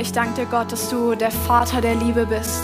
Ich 0.00 0.12
danke 0.12 0.42
dir, 0.42 0.46
Gott, 0.46 0.70
dass 0.70 0.90
du 0.90 1.16
der 1.16 1.32
Vater 1.32 1.80
der 1.80 1.96
Liebe 1.96 2.24
bist 2.24 2.62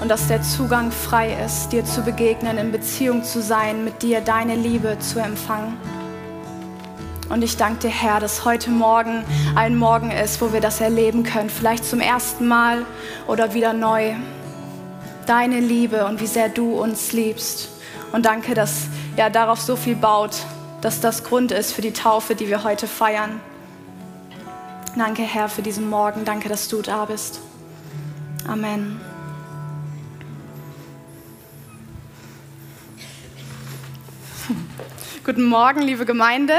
und 0.00 0.08
dass 0.08 0.26
der 0.26 0.40
Zugang 0.40 0.90
frei 0.90 1.36
ist, 1.44 1.68
dir 1.68 1.84
zu 1.84 2.00
begegnen, 2.00 2.56
in 2.56 2.72
Beziehung 2.72 3.24
zu 3.24 3.42
sein, 3.42 3.84
mit 3.84 4.02
dir 4.02 4.22
deine 4.22 4.54
Liebe 4.54 4.98
zu 4.98 5.18
empfangen. 5.18 5.76
Und 7.28 7.44
ich 7.44 7.58
danke 7.58 7.80
dir, 7.80 7.90
Herr, 7.90 8.20
dass 8.20 8.46
heute 8.46 8.70
Morgen 8.70 9.22
ein 9.54 9.76
Morgen 9.76 10.10
ist, 10.10 10.40
wo 10.40 10.54
wir 10.54 10.62
das 10.62 10.80
erleben 10.80 11.24
können, 11.24 11.50
vielleicht 11.50 11.84
zum 11.84 12.00
ersten 12.00 12.48
Mal 12.48 12.86
oder 13.26 13.52
wieder 13.52 13.74
neu. 13.74 14.14
Deine 15.26 15.60
Liebe 15.60 16.06
und 16.06 16.22
wie 16.22 16.26
sehr 16.26 16.48
du 16.48 16.80
uns 16.80 17.12
liebst. 17.12 17.68
Und 18.12 18.24
danke, 18.24 18.54
dass 18.54 18.86
ja 19.18 19.28
darauf 19.28 19.60
so 19.60 19.76
viel 19.76 19.96
baut, 19.96 20.38
dass 20.80 21.02
das 21.02 21.22
Grund 21.22 21.52
ist 21.52 21.72
für 21.72 21.82
die 21.82 21.92
Taufe, 21.92 22.34
die 22.34 22.48
wir 22.48 22.64
heute 22.64 22.86
feiern. 22.86 23.42
Danke, 24.96 25.22
Herr, 25.24 25.50
für 25.50 25.60
diesen 25.60 25.90
Morgen. 25.90 26.24
Danke, 26.24 26.48
dass 26.48 26.68
du 26.68 26.80
da 26.80 27.04
bist. 27.04 27.40
Amen. 28.48 28.98
Guten 35.24 35.44
Morgen, 35.44 35.82
liebe 35.82 36.06
Gemeinde. 36.06 36.54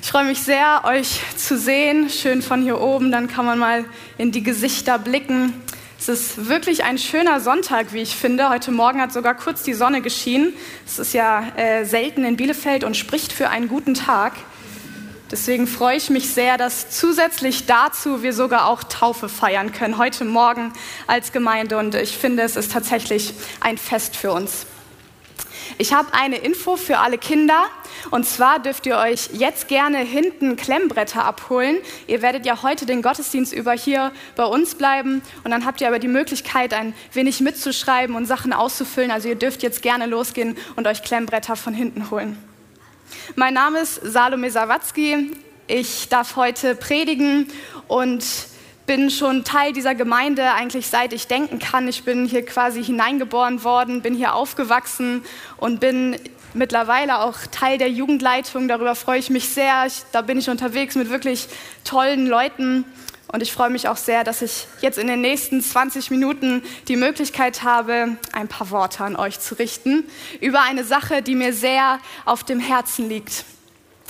Ich 0.00 0.08
freue 0.08 0.26
mich 0.26 0.38
sehr, 0.42 0.82
euch 0.84 1.22
zu 1.36 1.58
sehen. 1.58 2.08
Schön 2.08 2.40
von 2.40 2.62
hier 2.62 2.80
oben. 2.80 3.10
Dann 3.10 3.26
kann 3.26 3.44
man 3.46 3.58
mal 3.58 3.84
in 4.16 4.30
die 4.30 4.44
Gesichter 4.44 5.00
blicken. 5.00 5.52
Es 5.98 6.08
ist 6.08 6.48
wirklich 6.48 6.84
ein 6.84 6.98
schöner 6.98 7.40
Sonntag, 7.40 7.92
wie 7.92 8.02
ich 8.02 8.14
finde. 8.14 8.48
Heute 8.48 8.70
Morgen 8.70 9.00
hat 9.00 9.12
sogar 9.12 9.34
kurz 9.34 9.64
die 9.64 9.74
Sonne 9.74 10.02
geschienen. 10.02 10.52
Es 10.86 11.00
ist 11.00 11.14
ja 11.14 11.48
äh, 11.56 11.84
selten 11.84 12.24
in 12.24 12.36
Bielefeld 12.36 12.84
und 12.84 12.96
spricht 12.96 13.32
für 13.32 13.48
einen 13.48 13.66
guten 13.66 13.94
Tag. 13.94 14.34
Deswegen 15.32 15.66
freue 15.66 15.96
ich 15.96 16.10
mich 16.10 16.28
sehr, 16.28 16.58
dass 16.58 16.90
zusätzlich 16.90 17.64
dazu 17.64 18.22
wir 18.22 18.34
sogar 18.34 18.66
auch 18.66 18.84
Taufe 18.84 19.30
feiern 19.30 19.72
können, 19.72 19.96
heute 19.96 20.26
Morgen 20.26 20.74
als 21.06 21.32
Gemeinde. 21.32 21.78
Und 21.78 21.94
ich 21.94 22.18
finde, 22.18 22.42
es 22.42 22.54
ist 22.54 22.70
tatsächlich 22.70 23.32
ein 23.60 23.78
Fest 23.78 24.14
für 24.14 24.30
uns. 24.30 24.66
Ich 25.78 25.94
habe 25.94 26.12
eine 26.12 26.36
Info 26.36 26.76
für 26.76 26.98
alle 26.98 27.16
Kinder. 27.16 27.64
Und 28.10 28.26
zwar 28.26 28.58
dürft 28.58 28.84
ihr 28.84 28.98
euch 28.98 29.30
jetzt 29.32 29.68
gerne 29.68 30.00
hinten 30.00 30.56
Klemmbretter 30.56 31.24
abholen. 31.24 31.78
Ihr 32.06 32.20
werdet 32.20 32.44
ja 32.44 32.62
heute 32.62 32.84
den 32.84 33.00
Gottesdienst 33.00 33.54
über 33.54 33.72
hier 33.72 34.12
bei 34.36 34.44
uns 34.44 34.74
bleiben. 34.74 35.22
Und 35.44 35.50
dann 35.50 35.64
habt 35.64 35.80
ihr 35.80 35.88
aber 35.88 35.98
die 35.98 36.08
Möglichkeit, 36.08 36.74
ein 36.74 36.92
wenig 37.14 37.40
mitzuschreiben 37.40 38.16
und 38.16 38.26
Sachen 38.26 38.52
auszufüllen. 38.52 39.10
Also 39.10 39.28
ihr 39.28 39.36
dürft 39.36 39.62
jetzt 39.62 39.80
gerne 39.80 40.04
losgehen 40.04 40.58
und 40.76 40.86
euch 40.86 41.02
Klemmbretter 41.02 41.56
von 41.56 41.72
hinten 41.72 42.10
holen. 42.10 42.51
Mein 43.34 43.54
Name 43.54 43.80
ist 43.80 44.00
Salome 44.02 44.50
Sawatzki. 44.50 45.32
Ich 45.66 46.08
darf 46.08 46.36
heute 46.36 46.74
predigen 46.74 47.48
und 47.88 48.24
bin 48.86 49.10
schon 49.10 49.44
Teil 49.44 49.72
dieser 49.72 49.94
Gemeinde 49.94 50.52
eigentlich 50.52 50.88
seit 50.88 51.12
ich 51.12 51.28
denken 51.28 51.58
kann. 51.58 51.88
Ich 51.88 52.04
bin 52.04 52.26
hier 52.26 52.44
quasi 52.44 52.84
hineingeboren 52.84 53.64
worden, 53.64 54.02
bin 54.02 54.14
hier 54.14 54.34
aufgewachsen 54.34 55.24
und 55.56 55.80
bin 55.80 56.16
mittlerweile 56.54 57.20
auch 57.20 57.38
Teil 57.50 57.78
der 57.78 57.90
Jugendleitung. 57.90 58.68
Darüber 58.68 58.94
freue 58.94 59.18
ich 59.18 59.30
mich 59.30 59.48
sehr. 59.48 59.86
Ich, 59.86 60.02
da 60.12 60.22
bin 60.22 60.38
ich 60.38 60.50
unterwegs 60.50 60.94
mit 60.94 61.10
wirklich 61.10 61.48
tollen 61.84 62.26
Leuten. 62.26 62.84
Und 63.32 63.42
ich 63.42 63.50
freue 63.50 63.70
mich 63.70 63.88
auch 63.88 63.96
sehr, 63.96 64.24
dass 64.24 64.42
ich 64.42 64.66
jetzt 64.82 64.98
in 64.98 65.06
den 65.06 65.22
nächsten 65.22 65.62
20 65.62 66.10
Minuten 66.10 66.62
die 66.86 66.96
Möglichkeit 66.96 67.62
habe, 67.62 68.18
ein 68.32 68.46
paar 68.46 68.70
Worte 68.70 69.04
an 69.04 69.16
euch 69.16 69.40
zu 69.40 69.54
richten 69.54 70.04
über 70.40 70.60
eine 70.60 70.84
Sache, 70.84 71.22
die 71.22 71.34
mir 71.34 71.54
sehr 71.54 71.98
auf 72.26 72.44
dem 72.44 72.60
Herzen 72.60 73.08
liegt. 73.08 73.46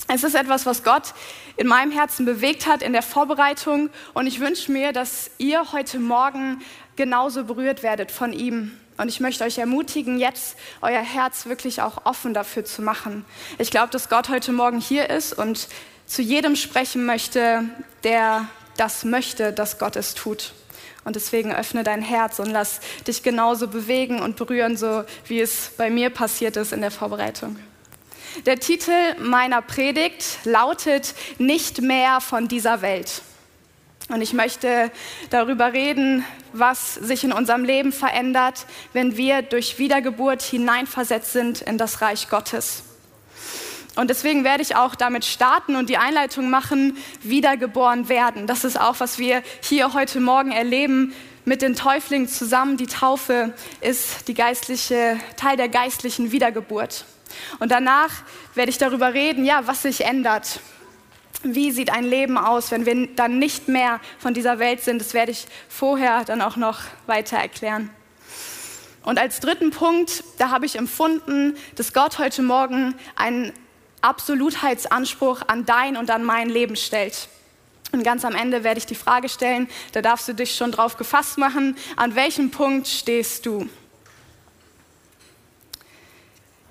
Es 0.09 0.25
ist 0.25 0.35
etwas, 0.35 0.65
was 0.65 0.83
Gott 0.83 1.13
in 1.55 1.67
meinem 1.67 1.91
Herzen 1.91 2.25
bewegt 2.25 2.67
hat 2.67 2.81
in 2.81 2.91
der 2.91 3.01
Vorbereitung. 3.01 3.89
Und 4.13 4.27
ich 4.27 4.41
wünsche 4.41 4.71
mir, 4.73 4.91
dass 4.91 5.31
ihr 5.37 5.71
heute 5.71 5.99
Morgen 5.99 6.61
genauso 6.97 7.45
berührt 7.45 7.81
werdet 7.81 8.11
von 8.11 8.33
ihm. 8.33 8.77
Und 8.97 9.07
ich 9.07 9.21
möchte 9.21 9.45
euch 9.45 9.57
ermutigen, 9.57 10.19
jetzt 10.19 10.57
euer 10.81 11.01
Herz 11.01 11.45
wirklich 11.45 11.81
auch 11.81 12.05
offen 12.05 12.33
dafür 12.33 12.65
zu 12.65 12.81
machen. 12.81 13.23
Ich 13.57 13.71
glaube, 13.71 13.89
dass 13.89 14.09
Gott 14.09 14.27
heute 14.27 14.51
Morgen 14.51 14.81
hier 14.81 15.09
ist 15.09 15.31
und 15.31 15.69
zu 16.05 16.21
jedem 16.21 16.57
sprechen 16.57 17.05
möchte, 17.05 17.63
der 18.03 18.47
das 18.77 19.03
möchte, 19.03 19.53
dass 19.53 19.77
Gott 19.77 19.95
es 19.95 20.13
tut. 20.13 20.53
Und 21.05 21.15
deswegen 21.15 21.53
öffne 21.53 21.83
dein 21.83 22.01
Herz 22.01 22.39
und 22.39 22.49
lass 22.49 22.79
dich 23.07 23.23
genauso 23.23 23.67
bewegen 23.67 24.21
und 24.21 24.37
berühren, 24.37 24.77
so 24.77 25.03
wie 25.27 25.41
es 25.41 25.71
bei 25.77 25.89
mir 25.89 26.09
passiert 26.09 26.55
ist 26.55 26.71
in 26.71 26.81
der 26.81 26.91
Vorbereitung. 26.91 27.57
Der 28.45 28.59
Titel 28.59 28.91
meiner 29.19 29.61
Predigt 29.61 30.39
lautet 30.43 31.13
Nicht 31.37 31.81
mehr 31.81 32.19
von 32.21 32.47
dieser 32.47 32.81
Welt. 32.81 33.21
Und 34.09 34.21
ich 34.21 34.33
möchte 34.33 34.91
darüber 35.29 35.73
reden, 35.73 36.25
was 36.51 36.95
sich 36.95 37.23
in 37.23 37.31
unserem 37.31 37.63
Leben 37.63 37.91
verändert, 37.91 38.65
wenn 38.91 39.17
wir 39.17 39.41
durch 39.41 39.79
Wiedergeburt 39.79 40.41
hineinversetzt 40.41 41.31
sind 41.31 41.61
in 41.61 41.77
das 41.77 42.01
Reich 42.01 42.29
Gottes. 42.29 42.83
Und 43.95 44.09
deswegen 44.09 44.43
werde 44.43 44.63
ich 44.63 44.75
auch 44.75 44.95
damit 44.95 45.23
starten 45.23 45.75
und 45.75 45.89
die 45.89 45.97
Einleitung 45.97 46.49
machen, 46.49 46.97
wiedergeboren 47.21 48.09
werden. 48.09 48.47
Das 48.47 48.63
ist 48.63 48.79
auch, 48.79 48.99
was 48.99 49.19
wir 49.19 49.43
hier 49.61 49.93
heute 49.93 50.19
Morgen 50.19 50.51
erleben 50.51 51.13
mit 51.45 51.61
den 51.61 51.75
Täuflingen 51.75 52.27
zusammen. 52.27 52.77
Die 52.77 52.87
Taufe 52.87 53.53
ist 53.81 54.27
die 54.27 54.33
geistliche, 54.33 55.19
Teil 55.37 55.57
der 55.57 55.69
geistlichen 55.69 56.31
Wiedergeburt. 56.31 57.05
Und 57.59 57.71
danach 57.71 58.09
werde 58.55 58.71
ich 58.71 58.79
darüber 58.79 59.13
reden, 59.13 59.45
ja, 59.45 59.67
was 59.67 59.83
sich 59.83 60.05
ändert. 60.05 60.59
Wie 61.43 61.71
sieht 61.71 61.91
ein 61.91 62.05
Leben 62.05 62.37
aus, 62.37 62.71
wenn 62.71 62.85
wir 62.85 63.07
dann 63.15 63.37
nicht 63.37 63.67
mehr 63.67 63.99
von 64.17 64.33
dieser 64.33 64.57
Welt 64.59 64.81
sind? 64.81 65.01
Das 65.01 65.13
werde 65.13 65.31
ich 65.31 65.45
vorher 65.67 66.23
dann 66.23 66.41
auch 66.41 66.55
noch 66.55 66.79
weiter 67.05 67.37
erklären. 67.37 67.89
Und 69.03 69.19
als 69.19 69.41
dritten 69.41 69.71
Punkt, 69.71 70.23
da 70.37 70.49
habe 70.49 70.65
ich 70.65 70.77
empfunden, 70.77 71.57
dass 71.75 71.91
Gott 71.91 72.19
heute 72.19 72.41
Morgen 72.41 72.95
einen 73.17 73.51
Absolutheitsanspruch 74.03 75.41
an 75.47 75.65
dein 75.65 75.97
und 75.97 76.11
an 76.11 76.23
mein 76.23 76.49
Leben 76.49 76.75
stellt. 76.75 77.29
Und 77.91 78.03
ganz 78.03 78.25
am 78.25 78.35
Ende 78.35 78.63
werde 78.63 78.79
ich 78.79 78.85
die 78.85 78.95
Frage 78.95 79.29
stellen, 79.29 79.69
da 79.91 80.01
darfst 80.01 80.27
du 80.27 80.33
dich 80.33 80.55
schon 80.55 80.71
drauf 80.71 80.97
gefasst 80.97 81.37
machen, 81.37 81.77
an 81.95 82.15
welchem 82.15 82.49
Punkt 82.49 82.87
stehst 82.87 83.45
du? 83.45 83.69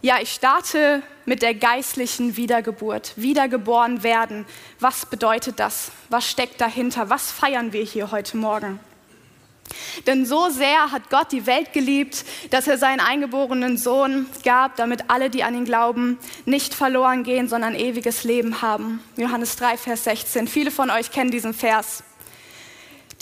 Ja, 0.03 0.19
ich 0.20 0.32
starte 0.32 1.00
mit 1.26 1.43
der 1.43 1.54
geistlichen 1.54 2.37
Wiedergeburt, 2.37 3.12
wiedergeboren 3.15 4.03
werden. 4.03 4.47
Was 4.81 5.06
bedeutet 5.06 5.60
das? 5.60 5.93
Was 6.09 6.28
steckt 6.28 6.60
dahinter? 6.60 7.09
Was 7.09 7.31
feiern 7.31 7.72
wir 7.72 7.84
hier 7.84 8.10
heute 8.10 8.37
Morgen? 8.37 8.81
Denn 10.06 10.26
so 10.26 10.48
sehr 10.48 10.92
hat 10.92 11.10
Gott 11.10 11.32
die 11.32 11.46
Welt 11.46 11.72
geliebt, 11.72 12.24
dass 12.50 12.66
er 12.66 12.78
seinen 12.78 13.00
eingeborenen 13.00 13.76
Sohn 13.76 14.26
gab, 14.44 14.76
damit 14.76 15.04
alle, 15.08 15.30
die 15.30 15.44
an 15.44 15.54
ihn 15.54 15.64
glauben, 15.64 16.18
nicht 16.44 16.74
verloren 16.74 17.24
gehen, 17.24 17.48
sondern 17.48 17.74
ewiges 17.74 18.24
Leben 18.24 18.62
haben. 18.62 19.02
Johannes 19.16 19.56
3, 19.56 19.76
Vers 19.76 20.04
16. 20.04 20.48
Viele 20.48 20.70
von 20.70 20.90
euch 20.90 21.10
kennen 21.10 21.30
diesen 21.30 21.54
Vers. 21.54 22.02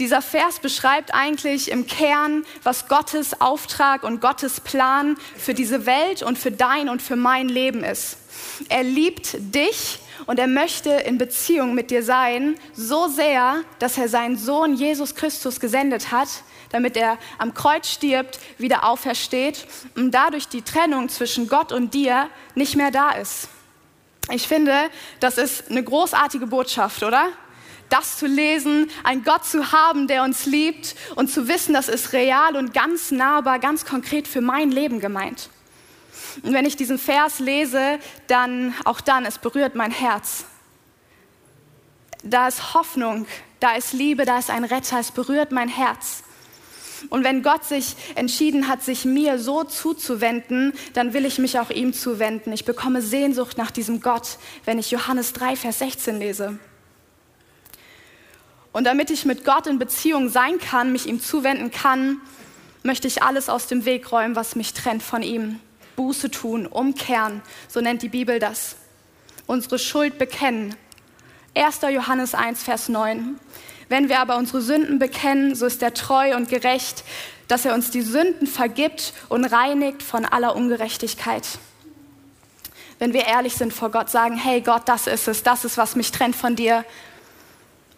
Dieser 0.00 0.22
Vers 0.22 0.60
beschreibt 0.60 1.12
eigentlich 1.12 1.70
im 1.70 1.86
Kern, 1.86 2.46
was 2.62 2.88
Gottes 2.88 3.42
Auftrag 3.42 4.02
und 4.02 4.22
Gottes 4.22 4.60
Plan 4.60 5.18
für 5.36 5.52
diese 5.52 5.84
Welt 5.84 6.22
und 6.22 6.38
für 6.38 6.50
dein 6.50 6.88
und 6.88 7.02
für 7.02 7.16
mein 7.16 7.50
Leben 7.50 7.84
ist. 7.84 8.16
Er 8.70 8.82
liebt 8.82 9.36
dich 9.54 9.98
und 10.26 10.38
er 10.38 10.46
möchte 10.46 10.90
in 10.90 11.18
Beziehung 11.18 11.74
mit 11.74 11.90
dir 11.90 12.02
sein, 12.02 12.56
so 12.72 13.08
sehr, 13.08 13.62
dass 13.78 13.98
er 13.98 14.08
seinen 14.08 14.36
Sohn 14.36 14.74
Jesus 14.74 15.14
Christus 15.14 15.60
gesendet 15.60 16.10
hat, 16.10 16.28
damit 16.70 16.96
er 16.96 17.18
am 17.38 17.54
Kreuz 17.54 17.88
stirbt, 17.88 18.38
wieder 18.58 18.84
aufersteht 18.84 19.66
und 19.96 20.12
dadurch 20.12 20.48
die 20.48 20.62
Trennung 20.62 21.08
zwischen 21.08 21.48
Gott 21.48 21.72
und 21.72 21.94
dir 21.94 22.28
nicht 22.54 22.76
mehr 22.76 22.90
da 22.90 23.12
ist. 23.12 23.48
Ich 24.30 24.46
finde, 24.46 24.74
das 25.18 25.38
ist 25.38 25.70
eine 25.70 25.82
großartige 25.82 26.46
Botschaft, 26.46 27.02
oder? 27.02 27.28
das 27.90 28.18
zu 28.18 28.26
lesen, 28.26 28.88
einen 29.02 29.24
Gott 29.24 29.44
zu 29.44 29.72
haben, 29.72 30.06
der 30.06 30.22
uns 30.22 30.46
liebt 30.46 30.94
und 31.16 31.28
zu 31.28 31.48
wissen, 31.48 31.74
das 31.74 31.88
ist 31.88 32.12
real 32.12 32.56
und 32.56 32.72
ganz 32.72 33.10
nahbar, 33.10 33.58
ganz 33.58 33.84
konkret 33.84 34.28
für 34.28 34.40
mein 34.40 34.70
Leben 34.70 35.00
gemeint. 35.00 35.50
Und 36.42 36.52
wenn 36.52 36.64
ich 36.64 36.76
diesen 36.76 36.98
Vers 36.98 37.38
lese, 37.38 37.98
dann 38.26 38.74
auch 38.84 39.00
dann, 39.00 39.24
es 39.24 39.38
berührt 39.38 39.74
mein 39.74 39.90
Herz. 39.90 40.44
Da 42.22 42.48
ist 42.48 42.74
Hoffnung, 42.74 43.26
da 43.60 43.74
ist 43.74 43.92
Liebe, 43.92 44.24
da 44.24 44.38
ist 44.38 44.50
ein 44.50 44.64
Retter, 44.64 44.98
es 44.98 45.10
berührt 45.10 45.52
mein 45.52 45.68
Herz. 45.68 46.22
Und 47.08 47.24
wenn 47.24 47.42
Gott 47.42 47.64
sich 47.64 47.96
entschieden 48.14 48.68
hat, 48.68 48.82
sich 48.82 49.06
mir 49.06 49.38
so 49.38 49.64
zuzuwenden, 49.64 50.74
dann 50.92 51.14
will 51.14 51.24
ich 51.24 51.38
mich 51.38 51.58
auch 51.58 51.70
ihm 51.70 51.94
zuwenden. 51.94 52.52
Ich 52.52 52.66
bekomme 52.66 53.00
Sehnsucht 53.00 53.56
nach 53.56 53.70
diesem 53.70 54.00
Gott, 54.00 54.38
wenn 54.66 54.78
ich 54.78 54.90
Johannes 54.90 55.32
3, 55.32 55.56
Vers 55.56 55.78
16 55.78 56.18
lese. 56.18 56.58
Und 58.72 58.84
damit 58.84 59.10
ich 59.10 59.24
mit 59.24 59.44
Gott 59.44 59.66
in 59.66 59.78
Beziehung 59.78 60.28
sein 60.28 60.58
kann, 60.58 60.92
mich 60.92 61.06
ihm 61.06 61.20
zuwenden 61.20 61.70
kann, 61.70 62.20
möchte 62.82 63.08
ich 63.08 63.22
alles 63.22 63.48
aus 63.48 63.66
dem 63.66 63.84
Weg 63.84 64.12
räumen, 64.12 64.36
was 64.36 64.54
mich 64.54 64.74
trennt 64.74 65.02
von 65.02 65.22
ihm. 65.22 65.58
Buße 66.00 66.30
tun, 66.30 66.66
umkehren, 66.66 67.42
so 67.68 67.82
nennt 67.82 68.00
die 68.00 68.08
Bibel 68.08 68.38
das. 68.38 68.76
Unsere 69.46 69.78
Schuld 69.78 70.16
bekennen. 70.16 70.74
1. 71.54 71.80
Johannes 71.92 72.34
1, 72.34 72.62
Vers 72.62 72.88
9. 72.88 73.38
Wenn 73.90 74.08
wir 74.08 74.18
aber 74.20 74.38
unsere 74.38 74.62
Sünden 74.62 74.98
bekennen, 74.98 75.54
so 75.54 75.66
ist 75.66 75.82
er 75.82 75.92
treu 75.92 76.34
und 76.34 76.48
gerecht, 76.48 77.04
dass 77.48 77.66
er 77.66 77.74
uns 77.74 77.90
die 77.90 78.00
Sünden 78.00 78.46
vergibt 78.46 79.12
und 79.28 79.44
reinigt 79.44 80.02
von 80.02 80.24
aller 80.24 80.56
Ungerechtigkeit. 80.56 81.46
Wenn 82.98 83.12
wir 83.12 83.26
ehrlich 83.26 83.52
sind 83.54 83.74
vor 83.74 83.90
Gott, 83.90 84.08
sagen, 84.08 84.38
hey 84.38 84.62
Gott, 84.62 84.84
das 84.86 85.06
ist 85.06 85.28
es, 85.28 85.42
das 85.42 85.66
ist, 85.66 85.76
was 85.76 85.96
mich 85.96 86.12
trennt 86.12 86.34
von 86.34 86.56
dir, 86.56 86.86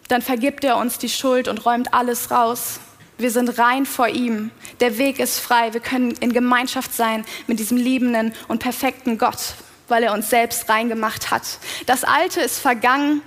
dann 0.09 0.21
vergibt 0.21 0.65
er 0.65 0.75
uns 0.75 0.97
die 0.97 1.07
Schuld 1.07 1.47
und 1.47 1.65
räumt 1.65 1.93
alles 1.93 2.31
raus. 2.31 2.81
Wir 3.17 3.31
sind 3.31 3.57
rein 3.59 3.85
vor 3.85 4.07
ihm. 4.07 4.51
Der 4.79 4.97
Weg 4.97 5.19
ist 5.19 5.39
frei. 5.39 5.73
Wir 5.73 5.81
können 5.81 6.11
in 6.19 6.33
Gemeinschaft 6.33 6.93
sein 6.93 7.25
mit 7.47 7.59
diesem 7.59 7.77
liebenden 7.77 8.33
und 8.47 8.59
perfekten 8.59 9.17
Gott, 9.17 9.55
weil 9.87 10.03
er 10.03 10.13
uns 10.13 10.29
selbst 10.29 10.67
rein 10.69 10.89
gemacht 10.89 11.31
hat. 11.31 11.43
Das 11.85 12.03
Alte 12.03 12.41
ist 12.41 12.59
vergangen 12.59 13.21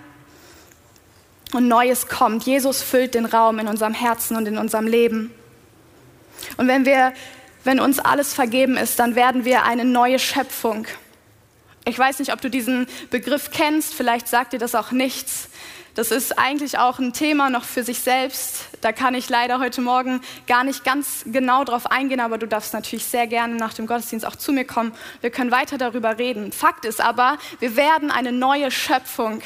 und 1.52 1.68
Neues 1.68 2.08
kommt. 2.08 2.44
Jesus 2.44 2.82
füllt 2.82 3.14
den 3.14 3.26
Raum 3.26 3.58
in 3.58 3.68
unserem 3.68 3.94
Herzen 3.94 4.36
und 4.36 4.46
in 4.46 4.58
unserem 4.58 4.86
Leben. 4.86 5.32
Und 6.56 6.68
wenn 6.68 6.84
wir, 6.84 7.12
wenn 7.64 7.80
uns 7.80 7.98
alles 7.98 8.34
vergeben 8.34 8.76
ist, 8.76 8.98
dann 8.98 9.14
werden 9.14 9.44
wir 9.44 9.64
eine 9.64 9.84
neue 9.84 10.18
Schöpfung. 10.18 10.86
Ich 11.84 11.98
weiß 11.98 12.18
nicht, 12.18 12.32
ob 12.32 12.40
du 12.40 12.50
diesen 12.50 12.88
Begriff 13.10 13.52
kennst, 13.52 13.94
vielleicht 13.94 14.26
sagt 14.26 14.52
dir 14.52 14.58
das 14.58 14.74
auch 14.74 14.90
nichts. 14.90 15.48
Das 15.96 16.10
ist 16.10 16.38
eigentlich 16.38 16.78
auch 16.78 16.98
ein 16.98 17.14
Thema 17.14 17.48
noch 17.48 17.64
für 17.64 17.82
sich 17.82 18.00
selbst. 18.00 18.68
Da 18.82 18.92
kann 18.92 19.14
ich 19.14 19.30
leider 19.30 19.60
heute 19.60 19.80
Morgen 19.80 20.20
gar 20.46 20.62
nicht 20.62 20.84
ganz 20.84 21.24
genau 21.24 21.64
drauf 21.64 21.90
eingehen, 21.90 22.20
aber 22.20 22.36
du 22.36 22.46
darfst 22.46 22.74
natürlich 22.74 23.06
sehr 23.06 23.26
gerne 23.26 23.54
nach 23.54 23.72
dem 23.72 23.86
Gottesdienst 23.86 24.26
auch 24.26 24.36
zu 24.36 24.52
mir 24.52 24.66
kommen. 24.66 24.92
Wir 25.22 25.30
können 25.30 25.50
weiter 25.50 25.78
darüber 25.78 26.18
reden. 26.18 26.52
Fakt 26.52 26.84
ist 26.84 27.00
aber, 27.00 27.38
wir 27.60 27.76
werden 27.76 28.10
eine 28.10 28.30
neue 28.30 28.70
Schöpfung. 28.70 29.40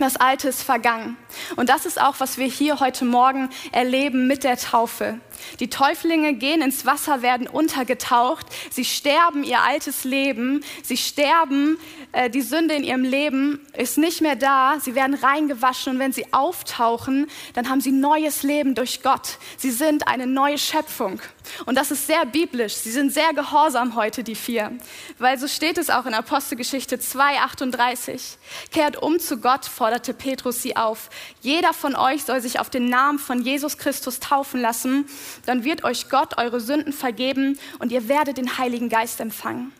Das 0.00 0.16
Alte 0.16 0.48
ist 0.48 0.62
vergangen. 0.62 1.18
Und 1.56 1.68
das 1.68 1.84
ist 1.84 2.00
auch, 2.00 2.20
was 2.20 2.38
wir 2.38 2.46
hier 2.46 2.80
heute 2.80 3.04
Morgen 3.04 3.50
erleben 3.70 4.26
mit 4.26 4.44
der 4.44 4.56
Taufe. 4.56 5.20
Die 5.60 5.68
Täuflinge 5.68 6.32
gehen 6.32 6.62
ins 6.62 6.86
Wasser, 6.86 7.20
werden 7.20 7.46
untergetaucht. 7.46 8.46
Sie 8.70 8.86
sterben 8.86 9.44
ihr 9.44 9.60
altes 9.60 10.04
Leben. 10.04 10.64
Sie 10.82 10.96
sterben, 10.96 11.76
äh, 12.12 12.30
die 12.30 12.40
Sünde 12.40 12.74
in 12.76 12.82
ihrem 12.82 13.04
Leben 13.04 13.60
ist 13.76 13.98
nicht 13.98 14.22
mehr 14.22 14.36
da. 14.36 14.78
Sie 14.80 14.94
werden 14.94 15.14
reingewaschen 15.14 15.92
und 15.94 15.98
wenn 15.98 16.14
sie 16.14 16.32
auftauchen, 16.32 17.26
dann 17.52 17.68
haben 17.68 17.82
sie 17.82 17.92
neues 17.92 18.42
Leben 18.42 18.74
durch 18.74 19.02
Gott. 19.02 19.36
Sie 19.58 19.70
sind 19.70 20.08
eine 20.08 20.26
neue 20.26 20.56
Schöpfung. 20.56 21.20
Und 21.66 21.76
das 21.76 21.90
ist 21.90 22.06
sehr 22.06 22.24
biblisch. 22.26 22.74
Sie 22.74 22.90
sind 22.90 23.12
sehr 23.12 23.32
gehorsam 23.34 23.96
heute, 23.96 24.24
die 24.24 24.34
vier. 24.34 24.72
Weil 25.18 25.38
so 25.38 25.48
steht 25.48 25.78
es 25.78 25.90
auch 25.90 26.06
in 26.06 26.14
Apostelgeschichte 26.14 26.96
2,38. 26.96 28.36
Kehrt 28.70 29.02
um 29.02 29.18
zu 29.18 29.38
Gott, 29.38 29.66
forderte 29.66 30.14
Petrus 30.14 30.62
sie 30.62 30.76
auf. 30.76 31.10
Jeder 31.40 31.72
von 31.72 31.96
euch 31.96 32.24
soll 32.24 32.40
sich 32.40 32.60
auf 32.60 32.70
den 32.70 32.88
Namen 32.88 33.18
von 33.18 33.42
Jesus 33.42 33.78
Christus 33.78 34.20
taufen 34.20 34.60
lassen 34.60 35.06
dann 35.46 35.64
wird 35.64 35.84
euch 35.84 36.08
Gott 36.08 36.38
eure 36.38 36.60
Sünden 36.60 36.92
vergeben 36.92 37.58
und 37.78 37.92
ihr 37.92 38.08
werdet 38.08 38.36
den 38.36 38.58
Heiligen 38.58 38.88
Geist 38.88 39.20
empfangen. 39.20 39.72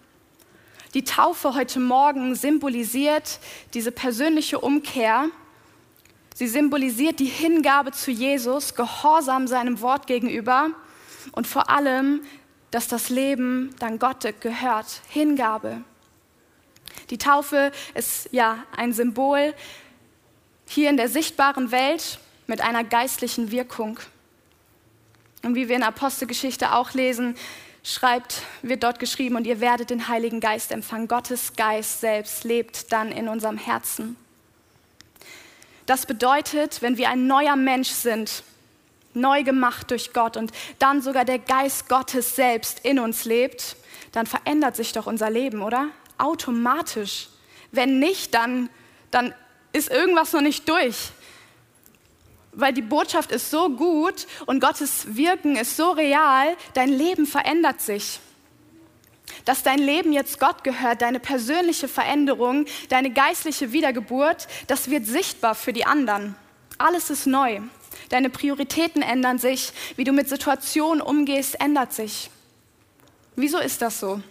Die 0.95 1.05
Taufe 1.05 1.55
heute 1.55 1.79
Morgen 1.79 2.35
symbolisiert 2.35 3.39
diese 3.75 3.93
persönliche 3.93 4.59
Umkehr. 4.59 5.27
Sie 6.35 6.49
symbolisiert 6.49 7.21
die 7.21 7.27
Hingabe 7.27 7.93
zu 7.93 8.11
Jesus, 8.11 8.75
Gehorsam 8.75 9.47
seinem 9.47 9.81
Wort 9.81 10.07
gegenüber 10.07 10.71
und 11.33 11.47
vor 11.47 11.71
allem, 11.71 12.23
dass 12.71 12.89
das 12.89 13.09
Leben 13.09 13.75
dann 13.79 13.99
Gott 13.99 14.27
gehört, 14.41 15.01
Hingabe. 15.09 15.83
Die 17.11 17.19
Taufe 17.19 17.73
ist 17.95 18.29
ja 18.33 18.65
ein 18.77 18.93
Symbol 18.93 19.55
hier 20.67 20.89
in 20.89 20.97
der 20.97 21.09
sichtbaren 21.09 21.73
Welt 21.73 22.19
mit 22.47 22.61
einer 22.61 22.85
geistlichen 22.85 23.51
Wirkung. 23.51 23.99
Und 25.43 25.55
wie 25.55 25.69
wir 25.69 25.77
in 25.77 25.83
Apostelgeschichte 25.83 26.75
auch 26.75 26.93
lesen, 26.93 27.35
schreibt, 27.83 28.43
wird 28.63 28.83
dort 28.83 28.99
geschrieben, 28.99 29.37
und 29.37 29.47
ihr 29.47 29.61
werdet 29.61 29.91
den 29.91 30.09
Heiligen 30.09 30.41
Geist 30.41 30.71
empfangen. 30.71 31.09
Gottes 31.09 31.55
Geist 31.55 32.01
selbst 32.01 32.45
lebt 32.45 32.93
dann 32.93 33.11
in 33.11 33.29
unserem 33.29 33.57
Herzen. 33.57 34.17
Das 35.87 36.07
bedeutet, 36.07 36.83
wenn 36.83 36.99
wir 36.99 37.09
ein 37.09 37.27
neuer 37.27 37.57
Mensch 37.57 37.89
sind, 37.89 38.45
neu 39.15 39.43
gemacht 39.43 39.91
durch 39.91 40.13
Gott 40.13 40.37
und 40.37 40.53
dann 40.79 41.03
sogar 41.03 41.25
der 41.25 41.39
Geist 41.39 41.89
Gottes 41.89 42.37
selbst 42.37 42.81
in 42.85 42.99
uns 42.99 43.25
lebt, 43.25 43.77
dann 44.13 44.27
verändert 44.27 44.77
sich 44.77 44.93
doch 44.93 45.07
unser 45.07 45.31
Leben, 45.31 45.63
oder? 45.63 45.89
Automatisch. 46.19 47.29
Wenn 47.73 47.99
nicht, 47.99 48.35
dann, 48.35 48.69
dann 49.11 49.35
ist 49.73 49.91
irgendwas 49.91 50.33
noch 50.33 50.41
nicht 50.43 50.69
durch 50.69 51.13
weil 52.53 52.73
die 52.73 52.83
Botschaft 52.83 53.33
ist 53.33 53.51
so 53.51 53.71
gut 53.71 54.27
und 54.47 54.61
Gottes 54.61 55.17
Wirken 55.17 55.57
ist 55.57 55.77
so 55.77 55.91
real, 55.91 56.57
dein 56.75 56.89
Leben 56.89 57.27
verändert 57.27 57.81
sich. 57.81 58.21
Dass 59.45 59.63
dein 59.63 59.79
Leben 59.79 60.13
jetzt 60.13 60.41
Gott 60.41 60.65
gehört, 60.65 61.03
deine 61.03 61.21
persönliche 61.21 61.87
Veränderung, 61.87 62.67
deine 62.89 63.11
geistliche 63.11 63.73
Wiedergeburt, 63.73 64.49
das 64.67 64.91
wird 64.91 65.07
sichtbar 65.07 65.55
für 65.55 65.73
die 65.73 65.87
anderen. 65.87 66.35
Alles 66.81 67.11
ist 67.11 67.27
neu. 67.27 67.61
Deine 68.09 68.31
Prioritäten 68.31 69.03
ändern 69.03 69.39
sich, 69.39 69.73
wie 69.97 70.05
du 70.05 70.13
mit 70.13 70.31
Situationen 70.31 71.03
umgehst, 71.03 71.61
ändert 71.61 71.93
sich. 71.93 72.31
Wieso 73.37 73.59
ist 73.59 73.83
das 73.83 74.01
so? 74.01 74.23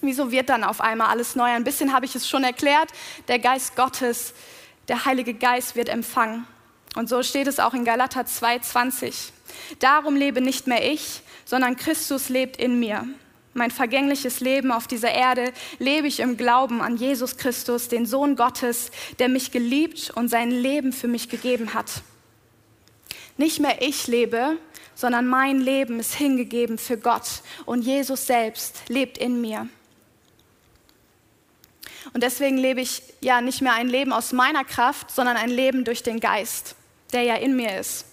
Wieso 0.00 0.30
wird 0.30 0.48
dann 0.48 0.62
auf 0.62 0.80
einmal 0.80 1.08
alles 1.08 1.34
neu? 1.34 1.50
Ein 1.50 1.64
bisschen 1.64 1.92
habe 1.92 2.06
ich 2.06 2.14
es 2.14 2.28
schon 2.28 2.44
erklärt. 2.44 2.90
Der 3.26 3.40
Geist 3.40 3.74
Gottes, 3.74 4.32
der 4.86 5.04
Heilige 5.06 5.34
Geist 5.34 5.74
wird 5.74 5.88
empfangen. 5.88 6.46
Und 6.94 7.08
so 7.08 7.24
steht 7.24 7.48
es 7.48 7.58
auch 7.58 7.74
in 7.74 7.84
Galater 7.84 8.20
2,20. 8.20 9.30
Darum 9.80 10.14
lebe 10.14 10.40
nicht 10.40 10.68
mehr 10.68 10.88
ich, 10.88 11.22
sondern 11.44 11.74
Christus 11.74 12.28
lebt 12.28 12.58
in 12.58 12.78
mir. 12.78 13.08
Mein 13.54 13.70
vergängliches 13.70 14.40
Leben 14.40 14.72
auf 14.72 14.86
dieser 14.86 15.10
Erde 15.10 15.52
lebe 15.78 16.06
ich 16.06 16.20
im 16.20 16.36
Glauben 16.36 16.80
an 16.80 16.96
Jesus 16.96 17.36
Christus, 17.36 17.88
den 17.88 18.06
Sohn 18.06 18.36
Gottes, 18.36 18.90
der 19.18 19.28
mich 19.28 19.50
geliebt 19.50 20.10
und 20.14 20.28
sein 20.28 20.50
Leben 20.50 20.92
für 20.92 21.08
mich 21.08 21.28
gegeben 21.28 21.74
hat. 21.74 22.02
Nicht 23.36 23.60
mehr 23.60 23.82
ich 23.82 24.06
lebe, 24.06 24.56
sondern 24.94 25.26
mein 25.26 25.60
Leben 25.60 26.00
ist 26.00 26.14
hingegeben 26.14 26.78
für 26.78 26.96
Gott 26.96 27.42
und 27.66 27.82
Jesus 27.82 28.26
selbst 28.26 28.82
lebt 28.88 29.18
in 29.18 29.40
mir. 29.40 29.68
Und 32.14 32.22
deswegen 32.22 32.58
lebe 32.58 32.80
ich 32.80 33.02
ja 33.20 33.40
nicht 33.40 33.62
mehr 33.62 33.74
ein 33.74 33.88
Leben 33.88 34.12
aus 34.12 34.32
meiner 34.32 34.64
Kraft, 34.64 35.10
sondern 35.10 35.36
ein 35.36 35.50
Leben 35.50 35.84
durch 35.84 36.02
den 36.02 36.20
Geist 36.20 36.76
der 37.12 37.22
ja 37.22 37.34
in 37.36 37.56
mir 37.56 37.78
ist. 37.78 38.06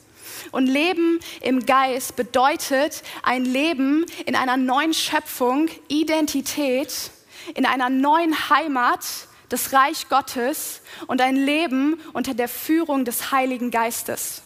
Und 0.51 0.67
Leben 0.67 1.19
im 1.41 1.65
Geist 1.65 2.15
bedeutet 2.15 3.03
ein 3.23 3.45
Leben 3.45 4.05
in 4.25 4.35
einer 4.35 4.57
neuen 4.57 4.93
Schöpfung, 4.93 5.69
Identität, 5.87 7.11
in 7.55 7.65
einer 7.65 7.89
neuen 7.89 8.49
Heimat, 8.49 9.05
das 9.49 9.73
Reich 9.73 10.09
Gottes 10.09 10.81
und 11.07 11.21
ein 11.21 11.35
Leben 11.35 11.99
unter 12.13 12.33
der 12.33 12.47
Führung 12.47 13.05
des 13.05 13.31
Heiligen 13.31 13.71
Geistes. 13.71 14.43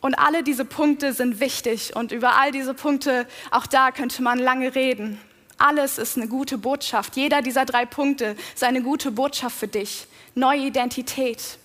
Und 0.00 0.14
alle 0.14 0.42
diese 0.42 0.64
Punkte 0.64 1.12
sind 1.12 1.40
wichtig 1.40 1.94
und 1.94 2.12
über 2.12 2.36
all 2.36 2.52
diese 2.52 2.74
Punkte, 2.74 3.26
auch 3.50 3.66
da 3.66 3.90
könnte 3.90 4.22
man 4.22 4.38
lange 4.38 4.74
reden. 4.74 5.20
Alles 5.58 5.98
ist 5.98 6.16
eine 6.16 6.26
gute 6.26 6.56
Botschaft. 6.56 7.16
Jeder 7.16 7.42
dieser 7.42 7.66
drei 7.66 7.84
Punkte 7.84 8.34
ist 8.54 8.64
eine 8.64 8.82
gute 8.82 9.10
Botschaft 9.10 9.58
für 9.58 9.68
dich. 9.68 10.06
Neue 10.34 10.60
Identität, 10.60 11.58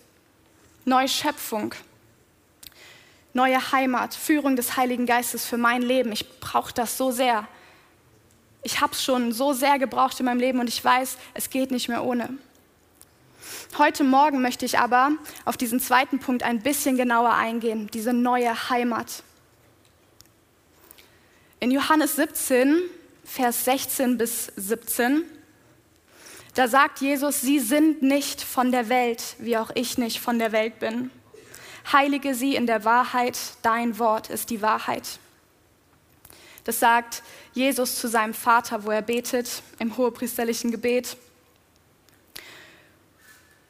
neue 0.83 1.07
Schöpfung, 1.07 1.74
neue 3.36 3.72
Heimat, 3.72 4.13
Führung 4.15 4.56
des 4.56 4.77
Heiligen 4.77 5.06
Geistes 5.06 5.46
für 5.46 5.58
mein 5.58 5.82
Leben. 5.82 6.12
Ich 6.12 6.39
brauche 6.39 6.74
das 6.74 6.98
so 6.98 7.12
sehr. 7.12 7.48
Ich 8.63 8.82
habe 8.82 8.94
es 8.94 9.04
schon 9.04 9.32
so 9.32 9.54
sehr 9.54 9.77
gebraucht 9.77 10.20
in 10.20 10.25
meinem 10.25 10.39
Leben 10.39 10.60
und 10.60 10.68
ich 10.68 10.84
weiß, 10.84 11.18
es 11.34 11.50
geht 11.50 11.72
nicht 11.72 11.88
mehr 11.88 12.04
ohne. 12.04 12.30
Heute 13.77 14.04
Morgen 14.04 14.42
möchte 14.42 14.65
ich 14.65 14.80
aber 14.80 15.12
auf 15.44 15.58
diesen 15.58 15.80
zweiten 15.80 16.20
Punkt 16.20 16.44
ein 16.44 16.62
bisschen 16.62 16.98
genauer 16.98 17.34
eingehen, 17.34 17.89
diese 17.94 18.13
neue 18.13 18.70
Heimat. 18.70 19.22
In 21.60 21.72
Johannes 21.72 22.15
17, 22.15 22.82
Vers 23.24 23.65
16 23.65 24.18
bis 24.18 24.51
17 24.56 25.24
da 26.56 26.70
sagt 26.70 27.01
Jesus, 27.01 27.42
sie 27.42 27.60
sind 27.60 28.01
nicht 28.01 28.42
von 28.42 28.72
der 28.72 28.88
Welt, 28.88 29.36
wie 29.39 29.58
auch 29.58 29.72
ich 29.75 29.98
nicht 29.98 30.22
von 30.22 30.39
der 30.39 30.54
Welt 30.54 30.80
bin. 30.80 31.12
Heilige 31.92 32.34
sie 32.34 32.56
in 32.56 32.68
der 32.68 32.84
Wahrheit, 32.84 33.38
dein 33.62 34.00
Wort 34.00 34.30
ist 34.30 34.50
die 34.50 34.62
Wahrheit. 34.62 35.20
Das 36.63 36.80
sagt 36.80 37.22
Jesus 37.54 38.00
zu 38.00 38.08
seinem 38.08 38.34
Vater, 38.34 38.84
wo 38.84 38.92
er 38.92 39.04
betet 39.04 39.62
im 39.80 39.96
hohepriesterlichen 39.98 40.72
Gebet. 40.72 41.15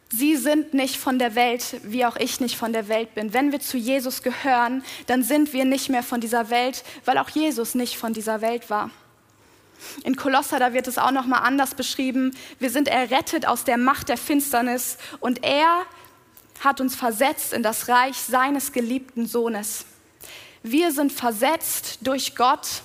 Sie 0.09 0.37
sind 0.37 0.73
nicht 0.73 0.95
von 0.95 1.19
der 1.19 1.35
Welt, 1.35 1.81
wie 1.83 2.05
auch 2.05 2.15
ich 2.15 2.39
nicht 2.39 2.55
von 2.55 2.71
der 2.71 2.87
Welt 2.87 3.15
bin. 3.15 3.33
Wenn 3.33 3.51
wir 3.51 3.59
zu 3.59 3.77
Jesus 3.77 4.23
gehören, 4.23 4.81
dann 5.07 5.23
sind 5.23 5.51
wir 5.51 5.65
nicht 5.65 5.89
mehr 5.89 6.03
von 6.03 6.21
dieser 6.21 6.49
Welt, 6.49 6.85
weil 7.03 7.17
auch 7.17 7.29
Jesus 7.29 7.75
nicht 7.75 7.97
von 7.97 8.13
dieser 8.13 8.39
Welt 8.39 8.69
war. 8.69 8.91
In 10.05 10.15
Kolosser, 10.15 10.57
da 10.57 10.71
wird 10.71 10.87
es 10.87 10.97
auch 10.97 11.11
noch 11.11 11.25
mal 11.25 11.39
anders 11.39 11.75
beschrieben. 11.75 12.33
Wir 12.59 12.69
sind 12.69 12.87
errettet 12.87 13.45
aus 13.45 13.65
der 13.65 13.77
Macht 13.77 14.07
der 14.07 14.17
Finsternis 14.17 14.97
und 15.19 15.43
er 15.43 15.85
hat 16.65 16.81
uns 16.81 16.95
versetzt 16.95 17.53
in 17.53 17.63
das 17.63 17.87
Reich 17.87 18.17
seines 18.17 18.71
geliebten 18.71 19.27
Sohnes. 19.27 19.85
Wir 20.63 20.91
sind 20.91 21.11
versetzt 21.11 21.99
durch 22.01 22.35
Gott 22.35 22.81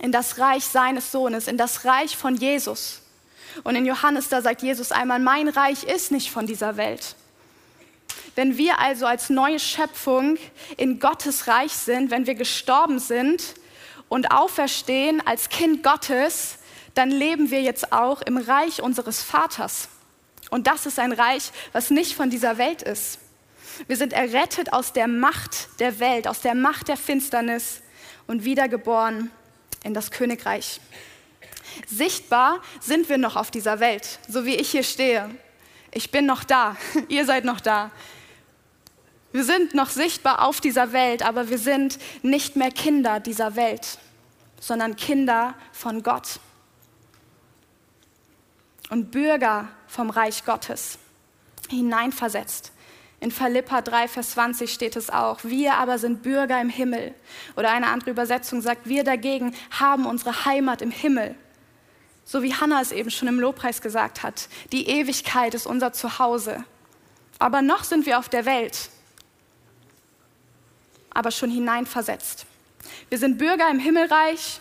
in 0.00 0.10
das 0.10 0.38
Reich 0.38 0.64
seines 0.64 1.12
Sohnes, 1.12 1.46
in 1.46 1.58
das 1.58 1.84
Reich 1.84 2.16
von 2.16 2.34
Jesus. 2.34 3.02
Und 3.62 3.76
in 3.76 3.86
Johannes, 3.86 4.28
da 4.28 4.40
sagt 4.40 4.62
Jesus 4.62 4.90
einmal, 4.90 5.18
mein 5.18 5.48
Reich 5.48 5.84
ist 5.84 6.10
nicht 6.10 6.30
von 6.30 6.46
dieser 6.46 6.76
Welt. 6.76 7.14
Wenn 8.34 8.56
wir 8.56 8.78
also 8.78 9.06
als 9.06 9.28
neue 9.28 9.60
Schöpfung 9.60 10.38
in 10.78 10.98
Gottes 10.98 11.46
Reich 11.48 11.72
sind, 11.72 12.10
wenn 12.10 12.26
wir 12.26 12.34
gestorben 12.34 12.98
sind 12.98 13.54
und 14.08 14.32
auferstehen 14.32 15.24
als 15.26 15.50
Kind 15.50 15.82
Gottes, 15.82 16.56
dann 16.94 17.10
leben 17.10 17.50
wir 17.50 17.62
jetzt 17.62 17.92
auch 17.92 18.22
im 18.22 18.38
Reich 18.38 18.82
unseres 18.82 19.22
Vaters. 19.22 19.88
Und 20.52 20.66
das 20.66 20.84
ist 20.84 20.98
ein 20.98 21.12
Reich, 21.12 21.50
was 21.72 21.88
nicht 21.88 22.14
von 22.14 22.28
dieser 22.28 22.58
Welt 22.58 22.82
ist. 22.82 23.18
Wir 23.86 23.96
sind 23.96 24.12
errettet 24.12 24.74
aus 24.74 24.92
der 24.92 25.08
Macht 25.08 25.80
der 25.80 25.98
Welt, 25.98 26.28
aus 26.28 26.42
der 26.42 26.54
Macht 26.54 26.88
der 26.88 26.98
Finsternis 26.98 27.80
und 28.26 28.44
wiedergeboren 28.44 29.30
in 29.82 29.94
das 29.94 30.10
Königreich. 30.10 30.78
Sichtbar 31.86 32.60
sind 32.80 33.08
wir 33.08 33.16
noch 33.16 33.36
auf 33.36 33.50
dieser 33.50 33.80
Welt, 33.80 34.18
so 34.28 34.44
wie 34.44 34.54
ich 34.54 34.72
hier 34.72 34.82
stehe. 34.82 35.30
Ich 35.90 36.10
bin 36.10 36.26
noch 36.26 36.44
da, 36.44 36.76
ihr 37.08 37.24
seid 37.24 37.46
noch 37.46 37.60
da. 37.60 37.90
Wir 39.32 39.44
sind 39.44 39.72
noch 39.72 39.88
sichtbar 39.88 40.46
auf 40.46 40.60
dieser 40.60 40.92
Welt, 40.92 41.22
aber 41.22 41.48
wir 41.48 41.58
sind 41.58 41.98
nicht 42.20 42.56
mehr 42.56 42.70
Kinder 42.70 43.20
dieser 43.20 43.56
Welt, 43.56 43.96
sondern 44.60 44.96
Kinder 44.96 45.54
von 45.72 46.02
Gott 46.02 46.40
und 48.92 49.10
Bürger 49.10 49.68
vom 49.86 50.10
Reich 50.10 50.44
Gottes 50.44 50.98
hineinversetzt. 51.70 52.72
In 53.20 53.30
Philippa 53.30 53.80
3, 53.80 54.06
Vers 54.06 54.32
20 54.32 54.70
steht 54.70 54.96
es 54.96 55.08
auch, 55.08 55.42
wir 55.44 55.74
aber 55.74 55.98
sind 55.98 56.22
Bürger 56.22 56.60
im 56.60 56.68
Himmel. 56.68 57.14
Oder 57.56 57.70
eine 57.70 57.86
andere 57.86 58.10
Übersetzung 58.10 58.60
sagt, 58.60 58.86
wir 58.86 59.02
dagegen 59.02 59.54
haben 59.70 60.04
unsere 60.04 60.44
Heimat 60.44 60.82
im 60.82 60.90
Himmel. 60.90 61.34
So 62.26 62.42
wie 62.42 62.52
Hannah 62.52 62.82
es 62.82 62.92
eben 62.92 63.10
schon 63.10 63.28
im 63.28 63.40
Lobpreis 63.40 63.80
gesagt 63.80 64.22
hat, 64.22 64.50
die 64.72 64.86
Ewigkeit 64.86 65.54
ist 65.54 65.66
unser 65.66 65.94
Zuhause. 65.94 66.62
Aber 67.38 67.62
noch 67.62 67.84
sind 67.84 68.04
wir 68.04 68.18
auf 68.18 68.28
der 68.28 68.44
Welt, 68.44 68.90
aber 71.14 71.30
schon 71.30 71.50
hineinversetzt. 71.50 72.44
Wir 73.08 73.16
sind 73.16 73.38
Bürger 73.38 73.70
im 73.70 73.78
Himmelreich 73.78 74.60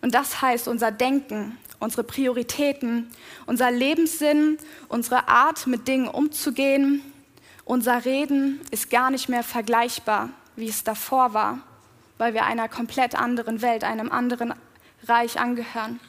und 0.00 0.14
das 0.14 0.40
heißt, 0.40 0.66
unser 0.66 0.90
Denken, 0.90 1.58
unsere 1.80 2.04
Prioritäten, 2.04 3.10
unser 3.46 3.70
Lebenssinn, 3.70 4.58
unsere 4.88 5.28
Art, 5.28 5.66
mit 5.66 5.88
Dingen 5.88 6.08
umzugehen, 6.08 7.02
unser 7.64 8.04
Reden 8.04 8.60
ist 8.70 8.90
gar 8.90 9.10
nicht 9.10 9.28
mehr 9.28 9.42
vergleichbar, 9.42 10.28
wie 10.56 10.68
es 10.68 10.84
davor 10.84 11.34
war, 11.34 11.58
weil 12.18 12.34
wir 12.34 12.44
einer 12.44 12.68
komplett 12.68 13.18
anderen 13.18 13.62
Welt, 13.62 13.82
einem 13.82 14.12
anderen 14.12 14.54
Reich 15.06 15.40
angehören. 15.40 16.00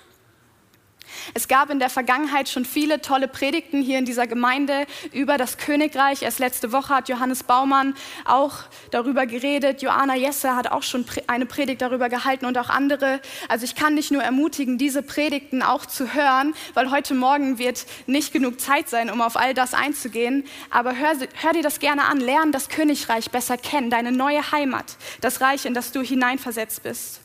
Es 1.34 1.48
gab 1.48 1.70
in 1.70 1.80
der 1.80 1.90
Vergangenheit 1.90 2.50
schon 2.50 2.66
viele 2.66 3.02
tolle 3.02 3.28
Predigten 3.28 3.82
hier 3.82 4.00
in 4.00 4.06
dieser 4.06 4.28
Gemeinde 4.28 4.86
über 5.12 5.38
das 5.38 5.58
Königreich. 5.58 6.22
Erst 6.22 6.40
letzte 6.40 6.72
Woche 6.72 6.96
hat 6.96 7.10
Johannes 7.10 7.44
Baumann 7.44 7.96
auch 8.26 8.54
darüber 8.92 9.26
geredet. 9.26 9.82
Joanna 9.82 10.16
Jesse 10.16 10.56
hat 10.56 10.72
auch 10.72 10.84
schon 10.84 11.06
eine 11.28 11.46
Predigt 11.46 11.82
darüber 11.82 12.10
gehalten 12.10 12.46
und 12.46 12.58
auch 12.58 12.70
andere. 12.70 13.22
Also 13.48 13.66
ich 13.66 13.76
kann 13.76 13.96
dich 13.96 14.12
nur 14.12 14.24
ermutigen, 14.24 14.78
diese 14.78 15.04
Predigten 15.04 15.62
auch 15.62 15.86
zu 15.86 16.14
hören, 16.14 16.54
weil 16.74 16.92
heute 16.92 17.14
Morgen 17.14 17.58
wird 17.58 17.86
nicht 18.08 18.34
genug 18.34 18.60
Zeit 18.60 18.90
sein, 18.90 19.10
um 19.10 19.22
auf 19.22 19.38
all 19.38 19.54
das 19.54 19.74
einzugehen. 19.74 20.46
Aber 20.70 20.98
hör, 20.98 21.14
hör 21.42 21.54
dir 21.54 21.64
das 21.64 21.80
gerne 21.80 22.06
an. 22.06 22.20
Lern 22.20 22.52
das 22.52 22.70
Königreich 22.70 23.32
besser 23.32 23.58
kennen, 23.58 23.90
deine 23.90 24.12
neue 24.12 24.52
Heimat, 24.52 24.98
das 25.22 25.42
Reich, 25.42 25.66
in 25.66 25.74
das 25.74 25.92
du 25.92 26.02
hineinversetzt 26.02 26.84
bist. 26.84 27.22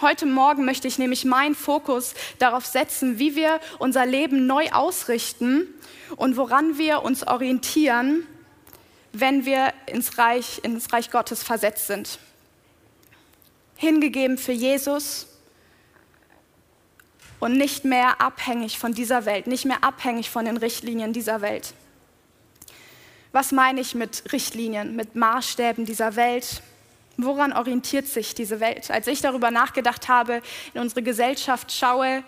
Heute 0.00 0.26
Morgen 0.26 0.64
möchte 0.64 0.88
ich 0.88 0.98
nämlich 0.98 1.24
meinen 1.24 1.54
Fokus 1.54 2.14
darauf 2.38 2.66
setzen, 2.66 3.18
wie 3.18 3.34
wir 3.36 3.60
unser 3.78 4.06
Leben 4.06 4.46
neu 4.46 4.70
ausrichten 4.70 5.66
und 6.16 6.36
woran 6.36 6.78
wir 6.78 7.02
uns 7.02 7.26
orientieren, 7.26 8.26
wenn 9.12 9.44
wir 9.46 9.72
ins 9.86 10.18
Reich, 10.18 10.60
ins 10.62 10.92
Reich 10.92 11.10
Gottes 11.10 11.42
versetzt 11.42 11.86
sind. 11.86 12.18
Hingegeben 13.76 14.38
für 14.38 14.52
Jesus 14.52 15.26
und 17.40 17.56
nicht 17.56 17.84
mehr 17.84 18.20
abhängig 18.20 18.78
von 18.78 18.92
dieser 18.92 19.24
Welt, 19.24 19.46
nicht 19.46 19.64
mehr 19.64 19.84
abhängig 19.84 20.30
von 20.30 20.44
den 20.44 20.56
Richtlinien 20.56 21.12
dieser 21.12 21.40
Welt. 21.40 21.74
Was 23.32 23.52
meine 23.52 23.80
ich 23.80 23.94
mit 23.94 24.32
Richtlinien, 24.32 24.96
mit 24.96 25.14
Maßstäben 25.14 25.84
dieser 25.84 26.16
Welt? 26.16 26.62
Woran 27.16 27.52
orientiert 27.52 28.06
sich 28.06 28.34
diese 28.34 28.60
Welt? 28.60 28.90
Als 28.90 29.06
ich 29.06 29.20
darüber 29.20 29.50
nachgedacht 29.50 30.08
habe, 30.08 30.42
in 30.74 30.80
unsere 30.80 31.02
Gesellschaft 31.02 31.72
schaue, 31.72 32.22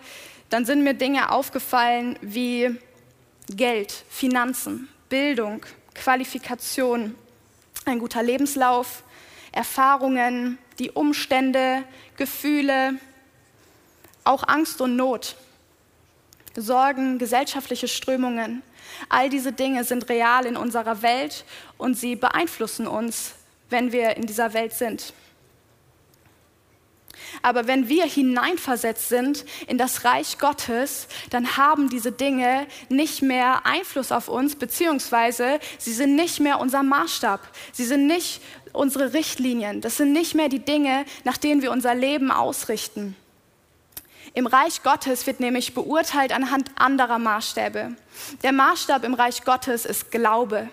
dann 0.49 0.65
sind 0.65 0.83
mir 0.83 0.95
Dinge 0.95 1.31
aufgefallen 1.31 2.17
wie 2.21 2.75
Geld, 3.49 4.03
Finanzen, 4.09 4.89
Bildung, 5.09 5.65
Qualifikation, 5.93 7.15
ein 7.85 7.99
guter 7.99 8.23
Lebenslauf, 8.23 9.03
Erfahrungen, 9.51 10.57
die 10.79 10.91
Umstände, 10.91 11.83
Gefühle, 12.17 12.95
auch 14.23 14.47
Angst 14.47 14.81
und 14.81 14.95
Not, 14.95 15.35
Sorgen, 16.55 17.19
gesellschaftliche 17.19 17.87
Strömungen. 17.87 18.63
All 19.07 19.29
diese 19.29 19.51
Dinge 19.51 19.83
sind 19.83 20.09
real 20.09 20.45
in 20.45 20.57
unserer 20.57 21.01
Welt 21.01 21.45
und 21.77 21.95
sie 21.95 22.15
beeinflussen 22.15 22.87
uns 22.87 23.33
wenn 23.69 23.91
wir 23.91 24.17
in 24.17 24.25
dieser 24.25 24.53
Welt 24.53 24.73
sind. 24.73 25.13
Aber 27.41 27.67
wenn 27.67 27.89
wir 27.89 28.05
hineinversetzt 28.05 29.09
sind 29.09 29.45
in 29.67 29.77
das 29.77 30.03
Reich 30.03 30.39
Gottes, 30.39 31.07
dann 31.29 31.57
haben 31.57 31.89
diese 31.89 32.11
Dinge 32.11 32.67
nicht 32.89 33.21
mehr 33.21 33.65
Einfluss 33.65 34.11
auf 34.11 34.27
uns, 34.27 34.55
beziehungsweise 34.55 35.59
sie 35.77 35.93
sind 35.93 36.15
nicht 36.15 36.39
mehr 36.39 36.59
unser 36.59 36.83
Maßstab. 36.83 37.41
Sie 37.71 37.85
sind 37.85 38.07
nicht 38.07 38.41
unsere 38.73 39.13
Richtlinien. 39.13 39.81
Das 39.81 39.97
sind 39.97 40.11
nicht 40.11 40.35
mehr 40.35 40.49
die 40.49 40.59
Dinge, 40.59 41.05
nach 41.23 41.37
denen 41.37 41.61
wir 41.61 41.71
unser 41.71 41.95
Leben 41.95 42.31
ausrichten. 42.31 43.15
Im 44.33 44.45
Reich 44.45 44.83
Gottes 44.83 45.25
wird 45.25 45.39
nämlich 45.39 45.73
beurteilt 45.73 46.31
anhand 46.31 46.69
anderer 46.75 47.19
Maßstäbe. 47.19 47.95
Der 48.43 48.51
Maßstab 48.51 49.03
im 49.03 49.15
Reich 49.15 49.43
Gottes 49.43 49.85
ist 49.85 50.11
Glaube. 50.11 50.69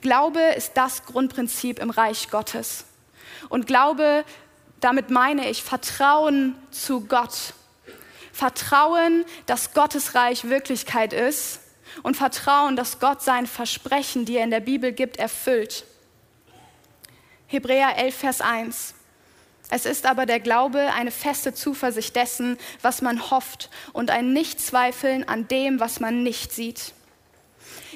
Glaube 0.00 0.40
ist 0.56 0.72
das 0.74 1.04
Grundprinzip 1.04 1.78
im 1.78 1.90
Reich 1.90 2.30
Gottes. 2.30 2.84
Und 3.48 3.66
Glaube, 3.66 4.24
damit 4.80 5.10
meine 5.10 5.48
ich 5.48 5.62
Vertrauen 5.62 6.56
zu 6.70 7.06
Gott. 7.06 7.54
Vertrauen, 8.32 9.24
dass 9.46 9.72
Gottes 9.72 10.14
Reich 10.14 10.48
Wirklichkeit 10.48 11.12
ist 11.12 11.60
und 12.02 12.16
Vertrauen, 12.16 12.76
dass 12.76 13.00
Gott 13.00 13.22
sein 13.22 13.46
Versprechen, 13.46 14.24
die 14.24 14.36
er 14.36 14.44
in 14.44 14.50
der 14.50 14.60
Bibel 14.60 14.92
gibt, 14.92 15.16
erfüllt. 15.16 15.84
Hebräer 17.46 17.96
11, 17.96 18.14
Vers 18.14 18.40
1. 18.40 18.94
Es 19.70 19.84
ist 19.84 20.06
aber 20.06 20.24
der 20.24 20.40
Glaube 20.40 20.92
eine 20.94 21.10
feste 21.10 21.52
Zuversicht 21.52 22.16
dessen, 22.16 22.58
was 22.80 23.02
man 23.02 23.30
hofft 23.30 23.70
und 23.92 24.10
ein 24.10 24.32
Nichtzweifeln 24.32 25.28
an 25.28 25.48
dem, 25.48 25.80
was 25.80 26.00
man 26.00 26.22
nicht 26.22 26.52
sieht. 26.52 26.92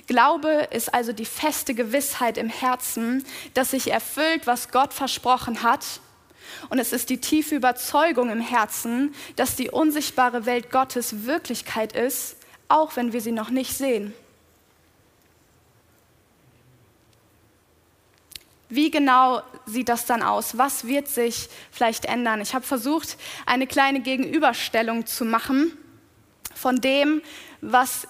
Glaube 0.07 0.69
ist 0.71 0.93
also 0.93 1.13
die 1.13 1.25
feste 1.25 1.75
Gewissheit 1.75 2.37
im 2.37 2.49
Herzen, 2.49 3.25
dass 3.55 3.71
sich 3.71 3.91
erfüllt, 3.91 4.47
was 4.47 4.71
Gott 4.71 4.93
versprochen 4.93 5.63
hat. 5.63 5.85
Und 6.71 6.79
es 6.79 6.93
ist 6.93 7.09
die 7.11 7.19
tiefe 7.19 7.55
Überzeugung 7.55 8.31
im 8.31 8.41
Herzen, 8.41 9.15
dass 9.37 9.57
die 9.57 9.71
unsichtbare 9.71 10.45
Welt 10.45 10.71
Gottes 10.71 11.25
Wirklichkeit 11.25 11.93
ist, 11.93 12.37
auch 12.69 12.97
wenn 12.97 13.13
wir 13.13 13.21
sie 13.21 13.33
noch 13.33 13.51
nicht 13.51 13.77
sehen. 13.77 14.13
Wie 18.69 18.91
genau 18.91 19.43
sieht 19.67 19.91
das 19.91 20.07
dann 20.07 20.23
aus? 20.23 20.57
Was 20.57 20.87
wird 20.87 21.07
sich 21.07 21.51
vielleicht 21.71 22.07
ändern? 22.07 22.41
Ich 22.41 22.55
habe 22.55 22.65
versucht, 22.65 23.19
eine 23.45 23.67
kleine 23.67 24.01
Gegenüberstellung 24.01 25.05
zu 25.05 25.27
machen 25.27 25.77
von 26.55 26.81
dem, 26.81 27.21
was 27.61 28.09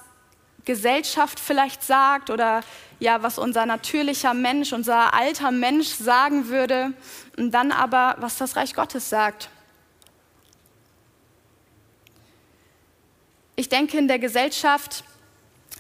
Gesellschaft 0.65 1.41
vielleicht 1.41 1.83
sagt 1.83 2.31
oder 2.31 2.63
ja, 3.01 3.23
was 3.23 3.39
unser 3.39 3.67
natürlicher 3.67 4.33
Mensch, 4.33 4.73
unser 4.73 5.13
alter 5.13 5.51
Mensch 5.51 5.89
sagen 5.89 6.49
würde 6.49 6.93
und 7.37 7.51
dann 7.51 7.73
aber, 7.73 8.17
was 8.19 8.39
das 8.39 8.55
Reich 8.55 8.75
Gottes 8.75 9.09
sagt. 9.11 9.49
Ich 13.57 13.69
denke, 13.69 13.99
in 13.99 14.09
der 14.09 14.19
Gesellschaft 14.19 15.05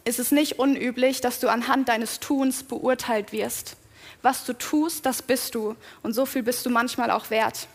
ist 0.05 0.19
es 0.19 0.33
nicht 0.33 0.59
unüblich, 0.59 1.21
dass 1.21 1.39
du 1.39 1.49
anhand 1.49 1.89
deines 1.89 2.19
Tuns 2.19 2.65
beurteilt 2.65 3.33
wirst. 3.33 3.77
Was 4.21 4.45
du 4.45 4.53
tust, 4.53 5.07
das 5.07 5.23
bist 5.23 5.55
du 5.55 5.77
und 6.03 6.13
so 6.13 6.27
viel 6.27 6.43
bist 6.43 6.67
du 6.67 6.71
manchmal 6.71 7.11
auch 7.11 7.31
wert. 7.31 7.69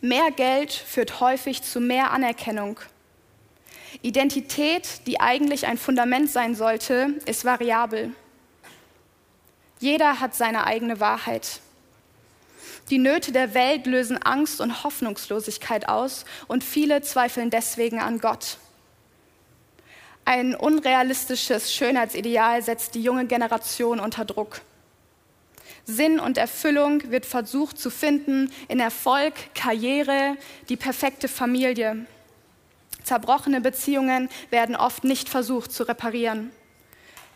Mehr 0.00 0.30
Geld 0.30 0.72
führt 0.72 1.20
häufig 1.20 1.62
zu 1.62 1.80
mehr 1.80 2.12
Anerkennung 2.12 2.78
Identität, 4.00 5.06
die 5.06 5.20
eigentlich 5.20 5.66
ein 5.66 5.76
Fundament 5.76 6.30
sein 6.30 6.54
sollte, 6.54 7.14
ist 7.26 7.44
variabel. 7.44 8.12
Jeder 9.78 10.20
hat 10.20 10.34
seine 10.34 10.64
eigene 10.64 11.00
Wahrheit. 11.00 11.60
Die 12.90 12.98
Nöte 12.98 13.32
der 13.32 13.54
Welt 13.54 13.86
lösen 13.86 14.22
Angst 14.22 14.60
und 14.60 14.84
Hoffnungslosigkeit 14.84 15.88
aus 15.88 16.24
und 16.46 16.64
viele 16.64 17.02
zweifeln 17.02 17.50
deswegen 17.50 18.00
an 18.00 18.20
Gott. 18.20 18.58
Ein 20.24 20.54
unrealistisches 20.54 21.74
Schönheitsideal 21.74 22.62
setzt 22.62 22.94
die 22.94 23.02
junge 23.02 23.26
Generation 23.26 23.98
unter 23.98 24.24
Druck. 24.24 24.60
Sinn 25.84 26.20
und 26.20 26.38
Erfüllung 26.38 27.10
wird 27.10 27.26
versucht 27.26 27.76
zu 27.76 27.90
finden 27.90 28.52
in 28.68 28.78
Erfolg, 28.78 29.34
Karriere, 29.54 30.36
die 30.68 30.76
perfekte 30.76 31.26
Familie. 31.26 32.06
Zerbrochene 33.04 33.60
Beziehungen 33.60 34.28
werden 34.50 34.76
oft 34.76 35.04
nicht 35.04 35.28
versucht 35.28 35.72
zu 35.72 35.84
reparieren. 35.84 36.50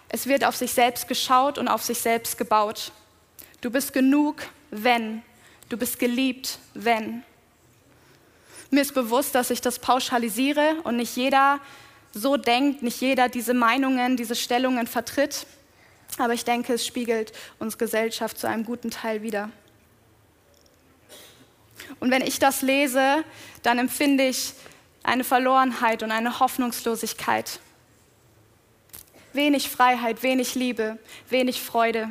Es 0.08 0.26
wird 0.26 0.44
auf 0.44 0.56
sich 0.56 0.72
selbst 0.72 1.08
geschaut 1.08 1.58
und 1.58 1.68
auf 1.68 1.82
sich 1.82 1.98
selbst 1.98 2.38
gebaut. 2.38 2.92
Du 3.60 3.70
bist 3.70 3.92
genug, 3.92 4.42
wenn. 4.70 5.22
Du 5.68 5.76
bist 5.76 5.98
geliebt, 5.98 6.58
wenn. 6.74 7.24
Mir 8.70 8.82
ist 8.82 8.94
bewusst, 8.94 9.34
dass 9.34 9.50
ich 9.50 9.60
das 9.60 9.78
pauschalisiere 9.78 10.76
und 10.84 10.96
nicht 10.96 11.16
jeder 11.16 11.60
so 12.12 12.36
denkt, 12.36 12.82
nicht 12.82 13.00
jeder 13.00 13.28
diese 13.28 13.54
Meinungen, 13.54 14.16
diese 14.16 14.34
Stellungen 14.34 14.86
vertritt. 14.86 15.46
Aber 16.18 16.32
ich 16.32 16.44
denke, 16.44 16.74
es 16.74 16.86
spiegelt 16.86 17.32
unsere 17.58 17.78
Gesellschaft 17.78 18.38
zu 18.38 18.48
einem 18.48 18.64
guten 18.64 18.90
Teil 18.90 19.22
wider. 19.22 19.50
Und 22.00 22.10
wenn 22.10 22.22
ich 22.22 22.38
das 22.38 22.62
lese, 22.62 23.24
dann 23.62 23.78
empfinde 23.78 24.28
ich 24.28 24.54
eine 25.06 25.24
Verlorenheit 25.24 26.02
und 26.02 26.10
eine 26.10 26.40
Hoffnungslosigkeit. 26.40 27.60
Wenig 29.32 29.70
Freiheit, 29.70 30.22
wenig 30.22 30.54
Liebe, 30.54 30.98
wenig 31.28 31.62
Freude, 31.62 32.10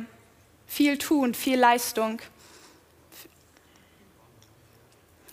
viel 0.66 0.96
Tun, 0.96 1.34
viel 1.34 1.58
Leistung. 1.58 2.20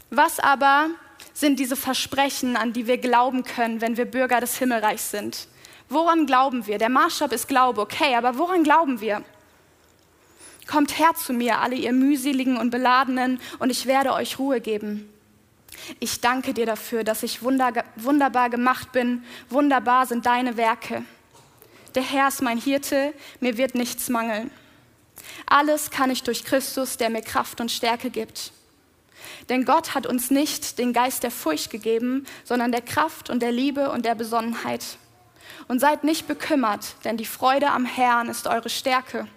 Was 0.09 0.39
aber 0.39 0.89
sind 1.33 1.57
diese 1.57 1.75
Versprechen, 1.75 2.57
an 2.57 2.73
die 2.73 2.85
wir 2.85 2.97
glauben 2.97 3.43
können, 3.43 3.79
wenn 3.79 3.95
wir 3.95 4.05
Bürger 4.05 4.41
des 4.41 4.57
Himmelreichs 4.57 5.11
sind? 5.11 5.47
Woran 5.87 6.25
glauben 6.25 6.67
wir? 6.67 6.77
Der 6.77 6.89
Maßstab 6.89 7.31
ist 7.31 7.47
Glaube, 7.47 7.81
okay, 7.81 8.15
aber 8.15 8.37
woran 8.37 8.63
glauben 8.63 8.99
wir? 8.99 9.23
Kommt 10.67 10.97
her 10.97 11.13
zu 11.15 11.33
mir, 11.33 11.59
alle 11.59 11.75
ihr 11.75 11.93
mühseligen 11.93 12.57
und 12.57 12.71
beladenen, 12.71 13.39
und 13.59 13.69
ich 13.69 13.85
werde 13.85 14.13
euch 14.13 14.39
Ruhe 14.39 14.59
geben. 14.59 15.12
Ich 15.99 16.21
danke 16.21 16.53
dir 16.53 16.65
dafür, 16.65 17.03
dass 17.03 17.23
ich 17.23 17.41
wunderbar 17.41 18.49
gemacht 18.49 18.91
bin. 18.91 19.23
Wunderbar 19.49 20.05
sind 20.05 20.25
deine 20.25 20.57
Werke. 20.57 21.03
Der 21.95 22.03
Herr 22.03 22.27
ist 22.27 22.41
mein 22.41 22.57
Hirte, 22.57 23.13
mir 23.39 23.57
wird 23.57 23.75
nichts 23.75 24.09
mangeln. 24.09 24.49
Alles 25.45 25.91
kann 25.91 26.09
ich 26.09 26.23
durch 26.23 26.43
Christus, 26.43 26.97
der 26.97 27.09
mir 27.09 27.21
Kraft 27.21 27.61
und 27.61 27.71
Stärke 27.71 28.09
gibt. 28.09 28.51
Denn 29.49 29.65
Gott 29.65 29.93
hat 29.93 30.07
uns 30.07 30.31
nicht 30.31 30.79
den 30.79 30.93
Geist 30.93 31.23
der 31.23 31.31
Furcht 31.31 31.69
gegeben, 31.69 32.25
sondern 32.43 32.71
der 32.71 32.81
Kraft 32.81 33.29
und 33.29 33.41
der 33.41 33.51
Liebe 33.51 33.91
und 33.91 34.05
der 34.05 34.15
Besonnenheit. 34.15 34.97
Und 35.67 35.79
seid 35.79 36.03
nicht 36.03 36.27
bekümmert, 36.27 36.95
denn 37.03 37.17
die 37.17 37.25
Freude 37.25 37.69
am 37.69 37.85
Herrn 37.85 38.27
ist 38.27 38.47
eure 38.47 38.69
Stärke. 38.69 39.27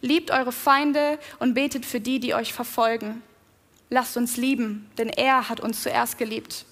Liebt 0.00 0.30
eure 0.30 0.52
Feinde 0.52 1.18
und 1.38 1.54
betet 1.54 1.84
für 1.84 2.00
die, 2.00 2.20
die 2.20 2.34
euch 2.34 2.52
verfolgen. 2.52 3.22
Lasst 3.92 4.16
uns 4.16 4.38
lieben, 4.38 4.90
denn 4.96 5.10
er 5.10 5.50
hat 5.50 5.60
uns 5.60 5.82
zuerst 5.82 6.16
geliebt. 6.16 6.64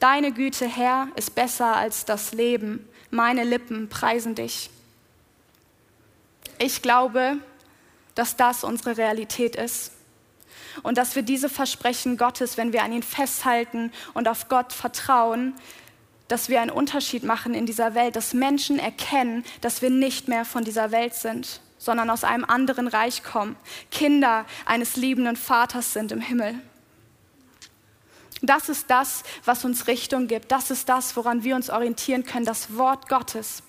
Deine 0.00 0.32
Güte, 0.32 0.66
Herr, 0.66 1.08
ist 1.14 1.34
besser 1.34 1.76
als 1.76 2.06
das 2.06 2.32
Leben. 2.32 2.88
Meine 3.10 3.44
Lippen 3.44 3.90
preisen 3.90 4.34
dich. 4.34 4.70
Ich 6.58 6.80
glaube, 6.80 7.36
dass 8.14 8.36
das 8.36 8.64
unsere 8.64 8.96
Realität 8.96 9.56
ist 9.56 9.92
und 10.82 10.96
dass 10.96 11.14
wir 11.16 11.22
diese 11.22 11.50
Versprechen 11.50 12.16
Gottes, 12.16 12.56
wenn 12.56 12.72
wir 12.72 12.82
an 12.82 12.92
ihn 12.92 13.02
festhalten 13.02 13.92
und 14.14 14.26
auf 14.26 14.48
Gott 14.48 14.72
vertrauen, 14.72 15.52
dass 16.28 16.48
wir 16.48 16.62
einen 16.62 16.70
Unterschied 16.70 17.24
machen 17.24 17.52
in 17.52 17.66
dieser 17.66 17.94
Welt, 17.94 18.16
dass 18.16 18.32
Menschen 18.32 18.78
erkennen, 18.78 19.44
dass 19.60 19.82
wir 19.82 19.90
nicht 19.90 20.28
mehr 20.28 20.46
von 20.46 20.64
dieser 20.64 20.92
Welt 20.92 21.12
sind 21.14 21.60
sondern 21.78 22.10
aus 22.10 22.24
einem 22.24 22.44
anderen 22.44 22.88
Reich 22.88 23.22
kommen, 23.22 23.56
Kinder 23.90 24.44
eines 24.66 24.96
liebenden 24.96 25.36
Vaters 25.36 25.92
sind 25.92 26.12
im 26.12 26.20
Himmel. 26.20 26.54
Das 28.42 28.68
ist 28.68 28.90
das, 28.90 29.24
was 29.44 29.64
uns 29.64 29.86
Richtung 29.86 30.28
gibt. 30.28 30.52
Das 30.52 30.70
ist 30.70 30.88
das, 30.88 31.16
woran 31.16 31.42
wir 31.42 31.56
uns 31.56 31.70
orientieren 31.70 32.24
können, 32.24 32.44
das 32.44 32.76
Wort 32.76 33.08
Gottes. 33.08 33.62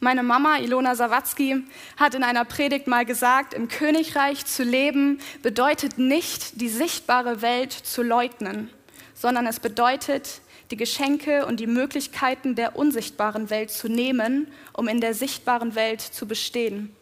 Meine 0.00 0.22
Mama, 0.22 0.58
Ilona 0.58 0.94
Sawatzki, 0.94 1.64
hat 1.96 2.14
in 2.14 2.22
einer 2.22 2.44
Predigt 2.44 2.86
mal 2.86 3.04
gesagt, 3.04 3.52
im 3.52 3.68
Königreich 3.68 4.46
zu 4.46 4.62
leben 4.62 5.20
bedeutet 5.42 5.98
nicht, 5.98 6.60
die 6.60 6.68
sichtbare 6.68 7.42
Welt 7.42 7.72
zu 7.72 8.02
leugnen, 8.02 8.70
sondern 9.14 9.46
es 9.48 9.58
bedeutet, 9.58 10.40
die 10.70 10.76
Geschenke 10.76 11.46
und 11.46 11.60
die 11.60 11.66
Möglichkeiten 11.66 12.54
der 12.54 12.76
unsichtbaren 12.76 13.50
Welt 13.50 13.70
zu 13.70 13.88
nehmen, 13.88 14.48
um 14.72 14.88
in 14.88 15.00
der 15.00 15.14
sichtbaren 15.14 15.74
Welt 15.74 16.00
zu 16.00 16.26
bestehen. 16.26 16.94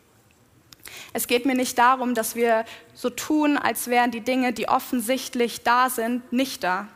Es 1.12 1.26
geht 1.26 1.46
mir 1.46 1.54
nicht 1.54 1.78
darum, 1.78 2.14
dass 2.14 2.36
wir 2.36 2.64
so 2.94 3.10
tun, 3.10 3.56
als 3.56 3.88
wären 3.88 4.10
die 4.10 4.20
Dinge, 4.20 4.52
die 4.52 4.68
offensichtlich 4.68 5.62
da 5.62 5.90
sind, 5.90 6.32
nicht 6.32 6.62
da. 6.62 6.88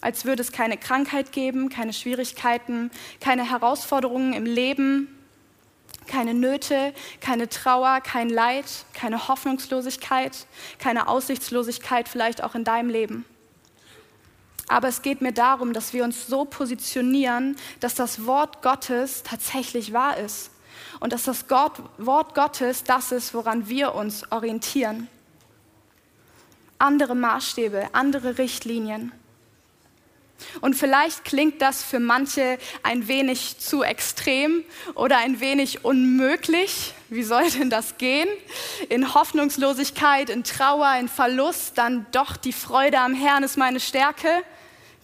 Als 0.00 0.24
würde 0.24 0.42
es 0.42 0.52
keine 0.52 0.76
Krankheit 0.76 1.32
geben, 1.32 1.68
keine 1.68 1.92
Schwierigkeiten, 1.92 2.90
keine 3.20 3.50
Herausforderungen 3.50 4.34
im 4.34 4.44
Leben, 4.44 5.08
keine 6.06 6.34
Nöte, 6.34 6.92
keine 7.20 7.48
Trauer, 7.48 8.00
kein 8.02 8.28
Leid, 8.28 8.66
keine 8.92 9.28
Hoffnungslosigkeit, 9.28 10.46
keine 10.78 11.08
Aussichtslosigkeit 11.08 12.08
vielleicht 12.08 12.42
auch 12.44 12.54
in 12.54 12.64
deinem 12.64 12.90
Leben. 12.90 13.24
Aber 14.66 14.88
es 14.88 15.02
geht 15.02 15.20
mir 15.20 15.32
darum, 15.32 15.72
dass 15.72 15.92
wir 15.92 16.04
uns 16.04 16.26
so 16.26 16.44
positionieren, 16.44 17.56
dass 17.80 17.94
das 17.94 18.26
Wort 18.26 18.62
Gottes 18.62 19.22
tatsächlich 19.22 19.92
wahr 19.92 20.16
ist. 20.16 20.50
Und 21.00 21.12
dass 21.12 21.24
das 21.24 21.48
Gott, 21.48 21.72
Wort 21.98 22.34
Gottes 22.34 22.84
das 22.84 23.12
ist, 23.12 23.34
woran 23.34 23.68
wir 23.68 23.94
uns 23.94 24.30
orientieren. 24.32 25.08
Andere 26.78 27.14
Maßstäbe, 27.14 27.88
andere 27.92 28.38
Richtlinien. 28.38 29.12
Und 30.60 30.74
vielleicht 30.74 31.24
klingt 31.24 31.62
das 31.62 31.82
für 31.82 32.00
manche 32.00 32.58
ein 32.82 33.08
wenig 33.08 33.58
zu 33.58 33.82
extrem 33.82 34.64
oder 34.94 35.18
ein 35.18 35.40
wenig 35.40 35.84
unmöglich. 35.84 36.94
Wie 37.08 37.22
soll 37.22 37.50
denn 37.50 37.70
das 37.70 37.96
gehen? 37.98 38.28
In 38.88 39.14
Hoffnungslosigkeit, 39.14 40.30
in 40.30 40.44
Trauer, 40.44 40.96
in 40.98 41.08
Verlust, 41.08 41.78
dann 41.78 42.06
doch 42.12 42.36
die 42.36 42.52
Freude 42.52 42.98
am 42.98 43.14
Herrn 43.14 43.42
ist 43.42 43.56
meine 43.56 43.80
Stärke. 43.80 44.28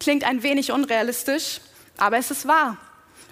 Klingt 0.00 0.24
ein 0.24 0.42
wenig 0.42 0.72
unrealistisch, 0.72 1.60
aber 1.98 2.16
es 2.16 2.30
ist 2.30 2.48
wahr. 2.48 2.78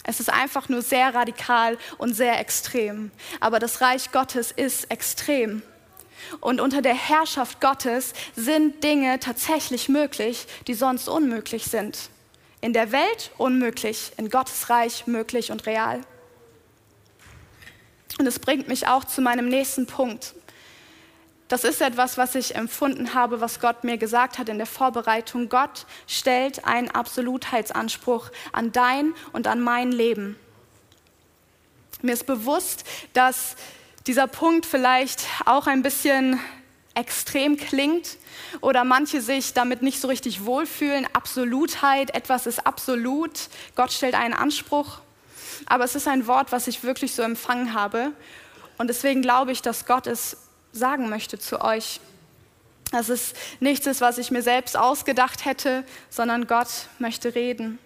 Es 0.04 0.20
ist 0.20 0.30
einfach 0.30 0.68
nur 0.68 0.82
sehr 0.82 1.14
radikal 1.14 1.76
und 1.98 2.14
sehr 2.14 2.38
extrem. 2.38 3.10
Aber 3.40 3.58
das 3.58 3.80
Reich 3.80 4.12
Gottes 4.12 4.52
ist 4.52 4.90
extrem. 4.90 5.62
Und 6.40 6.60
unter 6.60 6.82
der 6.82 6.94
Herrschaft 6.94 7.60
Gottes 7.60 8.12
sind 8.36 8.84
Dinge 8.84 9.18
tatsächlich 9.18 9.88
möglich, 9.88 10.46
die 10.66 10.74
sonst 10.74 11.08
unmöglich 11.08 11.64
sind. 11.64 12.10
In 12.60 12.72
der 12.72 12.92
Welt 12.92 13.30
unmöglich, 13.38 14.12
in 14.16 14.30
Gottes 14.30 14.68
Reich 14.68 15.06
möglich 15.06 15.50
und 15.50 15.66
real. 15.66 16.00
Und 18.18 18.26
es 18.26 18.38
bringt 18.38 18.68
mich 18.68 18.86
auch 18.88 19.04
zu 19.04 19.20
meinem 19.20 19.48
nächsten 19.48 19.86
Punkt. 19.86 20.34
Das 21.48 21.64
ist 21.64 21.80
etwas, 21.80 22.18
was 22.18 22.34
ich 22.34 22.54
empfunden 22.54 23.14
habe, 23.14 23.40
was 23.40 23.58
Gott 23.58 23.82
mir 23.82 23.96
gesagt 23.96 24.38
hat 24.38 24.50
in 24.50 24.58
der 24.58 24.66
Vorbereitung. 24.66 25.48
Gott 25.48 25.86
stellt 26.06 26.66
einen 26.66 26.90
Absolutheitsanspruch 26.90 28.30
an 28.52 28.70
dein 28.70 29.14
und 29.32 29.46
an 29.46 29.60
mein 29.60 29.90
Leben. 29.90 30.38
Mir 32.02 32.12
ist 32.12 32.26
bewusst, 32.26 32.84
dass 33.14 33.56
dieser 34.06 34.26
Punkt 34.26 34.66
vielleicht 34.66 35.24
auch 35.46 35.66
ein 35.66 35.82
bisschen 35.82 36.38
extrem 36.94 37.56
klingt 37.56 38.18
oder 38.60 38.84
manche 38.84 39.22
sich 39.22 39.54
damit 39.54 39.82
nicht 39.82 40.00
so 40.00 40.08
richtig 40.08 40.44
wohlfühlen. 40.44 41.06
Absolutheit, 41.12 42.14
etwas 42.14 42.46
ist 42.46 42.66
absolut, 42.66 43.48
Gott 43.74 43.92
stellt 43.92 44.14
einen 44.14 44.34
Anspruch. 44.34 44.98
Aber 45.66 45.84
es 45.84 45.94
ist 45.94 46.08
ein 46.08 46.26
Wort, 46.26 46.52
was 46.52 46.66
ich 46.66 46.82
wirklich 46.82 47.14
so 47.14 47.22
empfangen 47.22 47.72
habe. 47.72 48.12
Und 48.76 48.88
deswegen 48.88 49.22
glaube 49.22 49.52
ich, 49.52 49.62
dass 49.62 49.86
Gott 49.86 50.06
es 50.06 50.36
sagen 50.78 51.08
möchte 51.08 51.38
zu 51.38 51.60
euch. 51.60 52.00
Dass 52.90 53.10
es 53.10 53.34
nichts 53.60 53.86
ist, 53.86 54.00
was 54.00 54.16
ich 54.16 54.30
mir 54.30 54.42
selbst 54.42 54.76
ausgedacht 54.76 55.44
hätte, 55.44 55.84
sondern 56.08 56.46
Gott 56.46 56.68
möchte 56.98 57.34
reden. 57.34 57.78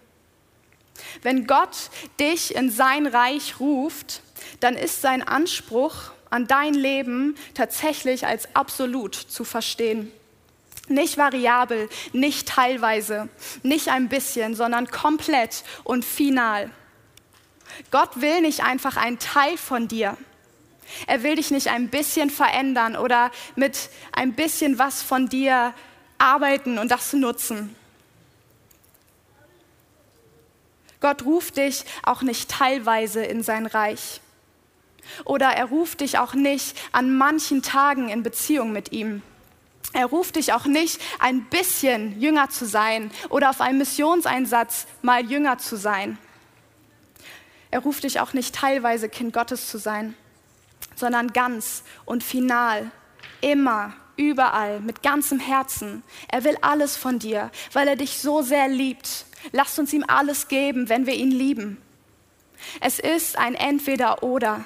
Wenn 1.22 1.46
Gott 1.46 1.90
dich 2.20 2.54
in 2.54 2.70
sein 2.70 3.06
Reich 3.06 3.58
ruft, 3.58 4.22
dann 4.60 4.74
ist 4.74 5.02
sein 5.02 5.26
Anspruch 5.26 6.12
an 6.30 6.46
dein 6.46 6.74
Leben 6.74 7.36
tatsächlich 7.54 8.26
als 8.26 8.54
absolut 8.54 9.14
zu 9.14 9.44
verstehen. 9.44 10.10
Nicht 10.88 11.16
variabel, 11.16 11.88
nicht 12.12 12.48
teilweise, 12.48 13.28
nicht 13.62 13.88
ein 13.88 14.08
bisschen, 14.08 14.54
sondern 14.54 14.88
komplett 14.88 15.62
und 15.84 16.04
final. 16.04 16.70
Gott 17.90 18.20
will 18.20 18.40
nicht 18.40 18.62
einfach 18.62 18.96
einen 18.96 19.18
Teil 19.18 19.56
von 19.56 19.88
dir. 19.88 20.16
Er 21.06 21.22
will 21.22 21.36
dich 21.36 21.50
nicht 21.50 21.68
ein 21.68 21.88
bisschen 21.88 22.30
verändern 22.30 22.96
oder 22.96 23.30
mit 23.56 23.90
ein 24.12 24.34
bisschen 24.34 24.78
was 24.78 25.02
von 25.02 25.28
dir 25.28 25.74
arbeiten 26.18 26.78
und 26.78 26.90
das 26.90 27.12
nutzen. 27.12 27.74
Gott 31.00 31.24
ruft 31.24 31.56
dich 31.56 31.84
auch 32.04 32.22
nicht 32.22 32.48
teilweise 32.48 33.24
in 33.24 33.42
sein 33.42 33.66
Reich. 33.66 34.20
Oder 35.24 35.48
er 35.48 35.64
ruft 35.66 36.00
dich 36.00 36.18
auch 36.18 36.34
nicht 36.34 36.76
an 36.92 37.16
manchen 37.16 37.62
Tagen 37.62 38.08
in 38.08 38.22
Beziehung 38.22 38.72
mit 38.72 38.92
ihm. 38.92 39.22
Er 39.92 40.06
ruft 40.06 40.36
dich 40.36 40.52
auch 40.52 40.64
nicht, 40.64 41.00
ein 41.18 41.44
bisschen 41.46 42.20
jünger 42.20 42.48
zu 42.48 42.66
sein 42.66 43.10
oder 43.28 43.50
auf 43.50 43.60
einem 43.60 43.78
Missionseinsatz 43.78 44.86
mal 45.02 45.24
jünger 45.24 45.58
zu 45.58 45.76
sein. 45.76 46.18
Er 47.70 47.80
ruft 47.80 48.04
dich 48.04 48.20
auch 48.20 48.32
nicht 48.32 48.54
teilweise 48.54 49.08
Kind 49.08 49.32
Gottes 49.32 49.68
zu 49.68 49.78
sein, 49.78 50.14
sondern 50.94 51.32
ganz 51.32 51.82
und 52.04 52.22
final, 52.22 52.90
immer, 53.40 53.94
überall, 54.16 54.80
mit 54.80 55.02
ganzem 55.02 55.40
Herzen. 55.40 56.02
Er 56.28 56.44
will 56.44 56.56
alles 56.60 56.96
von 56.96 57.18
dir, 57.18 57.50
weil 57.72 57.88
er 57.88 57.96
dich 57.96 58.18
so 58.18 58.42
sehr 58.42 58.68
liebt. 58.68 59.26
Lasst 59.52 59.78
uns 59.78 59.92
ihm 59.92 60.04
alles 60.06 60.48
geben, 60.48 60.88
wenn 60.88 61.06
wir 61.06 61.14
ihn 61.14 61.30
lieben. 61.30 61.80
Es 62.80 62.98
ist 62.98 63.38
ein 63.38 63.54
Entweder-Oder. 63.54 64.64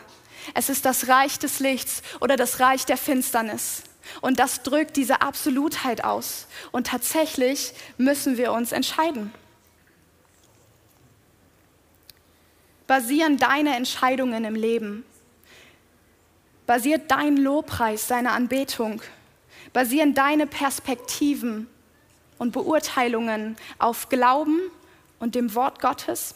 Es 0.55 0.69
ist 0.69 0.85
das 0.85 1.09
Reich 1.09 1.39
des 1.39 1.61
Lichts 1.61 2.03
oder 2.21 2.37
das 2.37 2.61
Reich 2.61 2.85
der 2.85 2.97
Finsternis. 2.97 3.83
Und 4.21 4.39
das 4.39 4.62
drückt 4.62 4.97
diese 4.97 5.23
Absolutheit 5.23 6.05
aus. 6.05 6.47
Und 6.71 6.87
tatsächlich 6.87 7.73
müssen 7.97 8.37
wir 8.37 8.53
uns 8.53 8.73
entscheiden. 8.73 9.33
Basieren 12.87 13.37
deine 13.37 13.75
Entscheidungen 13.75 14.45
im 14.45 14.55
Leben? 14.55 15.05
Basiert 16.67 17.11
dein 17.11 17.37
Lobpreis, 17.37 18.09
deine 18.09 18.33
Anbetung? 18.33 19.01
Basieren 19.73 20.15
deine 20.15 20.47
Perspektiven 20.47 21.69
und 22.39 22.53
Beurteilungen 22.53 23.57
auf 23.79 24.09
Glauben 24.09 24.61
und 25.21 25.35
dem 25.35 25.55
Wort 25.55 25.81
Gottes? 25.81 26.35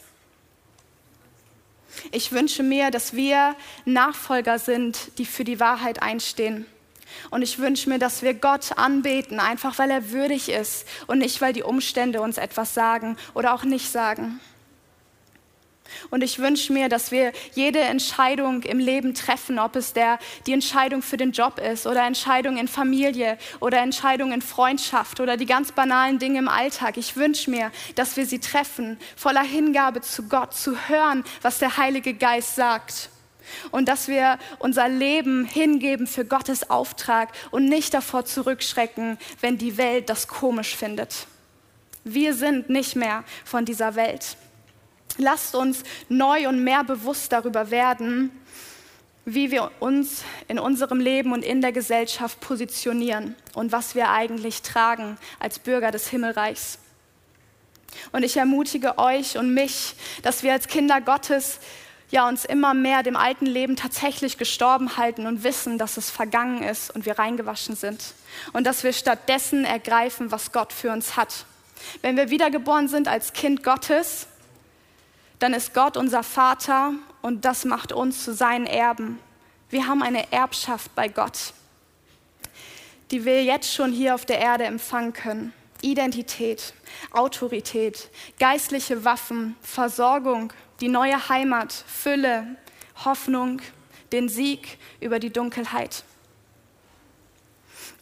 Ich 2.11 2.31
wünsche 2.31 2.63
mir, 2.63 2.91
dass 2.91 3.13
wir 3.13 3.55
Nachfolger 3.85 4.59
sind, 4.59 5.17
die 5.17 5.25
für 5.25 5.43
die 5.43 5.59
Wahrheit 5.59 6.01
einstehen. 6.01 6.65
Und 7.29 7.41
ich 7.41 7.59
wünsche 7.59 7.89
mir, 7.89 7.99
dass 7.99 8.21
wir 8.21 8.33
Gott 8.33 8.77
anbeten, 8.77 9.41
einfach 9.41 9.77
weil 9.79 9.91
er 9.91 10.11
würdig 10.11 10.49
ist 10.49 10.87
und 11.07 11.19
nicht, 11.19 11.41
weil 11.41 11.51
die 11.51 11.63
Umstände 11.63 12.21
uns 12.21 12.37
etwas 12.37 12.73
sagen 12.73 13.17
oder 13.33 13.53
auch 13.53 13.63
nicht 13.63 13.91
sagen. 13.91 14.39
Und 16.09 16.23
ich 16.23 16.39
wünsche 16.39 16.73
mir, 16.73 16.89
dass 16.89 17.11
wir 17.11 17.31
jede 17.53 17.79
Entscheidung 17.79 18.63
im 18.63 18.79
Leben 18.79 19.13
treffen, 19.13 19.59
ob 19.59 19.75
es 19.75 19.93
der, 19.93 20.19
die 20.47 20.53
Entscheidung 20.53 21.01
für 21.01 21.17
den 21.17 21.31
Job 21.31 21.59
ist 21.59 21.87
oder 21.87 22.03
Entscheidung 22.03 22.57
in 22.57 22.67
Familie 22.67 23.37
oder 23.59 23.79
Entscheidung 23.79 24.31
in 24.31 24.41
Freundschaft 24.41 25.19
oder 25.19 25.37
die 25.37 25.45
ganz 25.45 25.71
banalen 25.71 26.19
Dinge 26.19 26.39
im 26.39 26.47
Alltag. 26.47 26.97
Ich 26.97 27.15
wünsche 27.15 27.49
mir, 27.49 27.71
dass 27.95 28.17
wir 28.17 28.25
sie 28.25 28.39
treffen, 28.39 28.97
voller 29.15 29.43
Hingabe 29.43 30.01
zu 30.01 30.23
Gott, 30.23 30.53
zu 30.53 30.75
hören, 30.87 31.23
was 31.41 31.59
der 31.59 31.77
Heilige 31.77 32.13
Geist 32.13 32.55
sagt. 32.55 33.09
Und 33.71 33.87
dass 33.87 34.07
wir 34.07 34.37
unser 34.59 34.87
Leben 34.87 35.45
hingeben 35.45 36.07
für 36.07 36.25
Gottes 36.25 36.69
Auftrag 36.69 37.29
und 37.51 37.65
nicht 37.65 37.93
davor 37.93 38.25
zurückschrecken, 38.25 39.17
wenn 39.41 39.57
die 39.57 39.77
Welt 39.77 40.09
das 40.09 40.27
komisch 40.27 40.75
findet. 40.75 41.27
Wir 42.03 42.33
sind 42.33 42.69
nicht 42.69 42.95
mehr 42.95 43.23
von 43.45 43.65
dieser 43.65 43.95
Welt. 43.95 44.37
Lasst 45.17 45.55
uns 45.55 45.83
neu 46.09 46.47
und 46.47 46.63
mehr 46.63 46.83
bewusst 46.83 47.31
darüber 47.31 47.71
werden, 47.71 48.31
wie 49.25 49.51
wir 49.51 49.71
uns 49.79 50.23
in 50.47 50.57
unserem 50.57 50.99
Leben 50.99 51.31
und 51.31 51.43
in 51.43 51.61
der 51.61 51.71
Gesellschaft 51.71 52.39
positionieren 52.39 53.35
und 53.53 53.71
was 53.71 53.93
wir 53.93 54.09
eigentlich 54.09 54.61
tragen 54.61 55.17
als 55.39 55.59
Bürger 55.59 55.91
des 55.91 56.07
Himmelreichs. 56.07 56.79
Und 58.11 58.23
ich 58.23 58.37
ermutige 58.37 58.97
euch 58.97 59.37
und 59.37 59.53
mich, 59.53 59.95
dass 60.23 60.43
wir 60.43 60.53
als 60.53 60.67
Kinder 60.67 61.01
Gottes 61.01 61.59
ja 62.09 62.27
uns 62.27 62.45
immer 62.45 62.73
mehr 62.73 63.03
dem 63.03 63.15
alten 63.15 63.45
Leben 63.45 63.75
tatsächlich 63.75 64.37
gestorben 64.37 64.97
halten 64.97 65.27
und 65.27 65.43
wissen, 65.43 65.77
dass 65.77 65.97
es 65.97 66.09
vergangen 66.09 66.63
ist 66.63 66.93
und 66.93 67.05
wir 67.05 67.19
reingewaschen 67.19 67.75
sind 67.75 68.13
und 68.53 68.65
dass 68.65 68.83
wir 68.83 68.93
stattdessen 68.93 69.65
ergreifen, 69.65 70.31
was 70.31 70.51
Gott 70.51 70.73
für 70.73 70.91
uns 70.91 71.15
hat. 71.15 71.45
Wenn 72.01 72.17
wir 72.17 72.29
wiedergeboren 72.29 72.87
sind 72.87 73.07
als 73.07 73.33
Kind 73.33 73.63
Gottes, 73.63 74.27
dann 75.41 75.55
ist 75.55 75.73
Gott 75.73 75.97
unser 75.97 76.21
Vater 76.21 76.93
und 77.23 77.45
das 77.45 77.65
macht 77.65 77.91
uns 77.91 78.23
zu 78.23 78.33
seinen 78.33 78.67
Erben. 78.67 79.19
Wir 79.71 79.87
haben 79.87 80.03
eine 80.03 80.31
Erbschaft 80.31 80.93
bei 80.93 81.07
Gott, 81.07 81.53
die 83.09 83.25
wir 83.25 83.43
jetzt 83.43 83.73
schon 83.73 83.91
hier 83.91 84.13
auf 84.13 84.23
der 84.23 84.37
Erde 84.37 84.65
empfangen 84.65 85.13
können. 85.13 85.51
Identität, 85.81 86.75
Autorität, 87.09 88.11
geistliche 88.37 89.03
Waffen, 89.03 89.55
Versorgung, 89.63 90.53
die 90.79 90.89
neue 90.89 91.27
Heimat, 91.27 91.73
Fülle, 91.73 92.55
Hoffnung, 93.03 93.63
den 94.11 94.29
Sieg 94.29 94.77
über 94.99 95.17
die 95.17 95.33
Dunkelheit. 95.33 96.03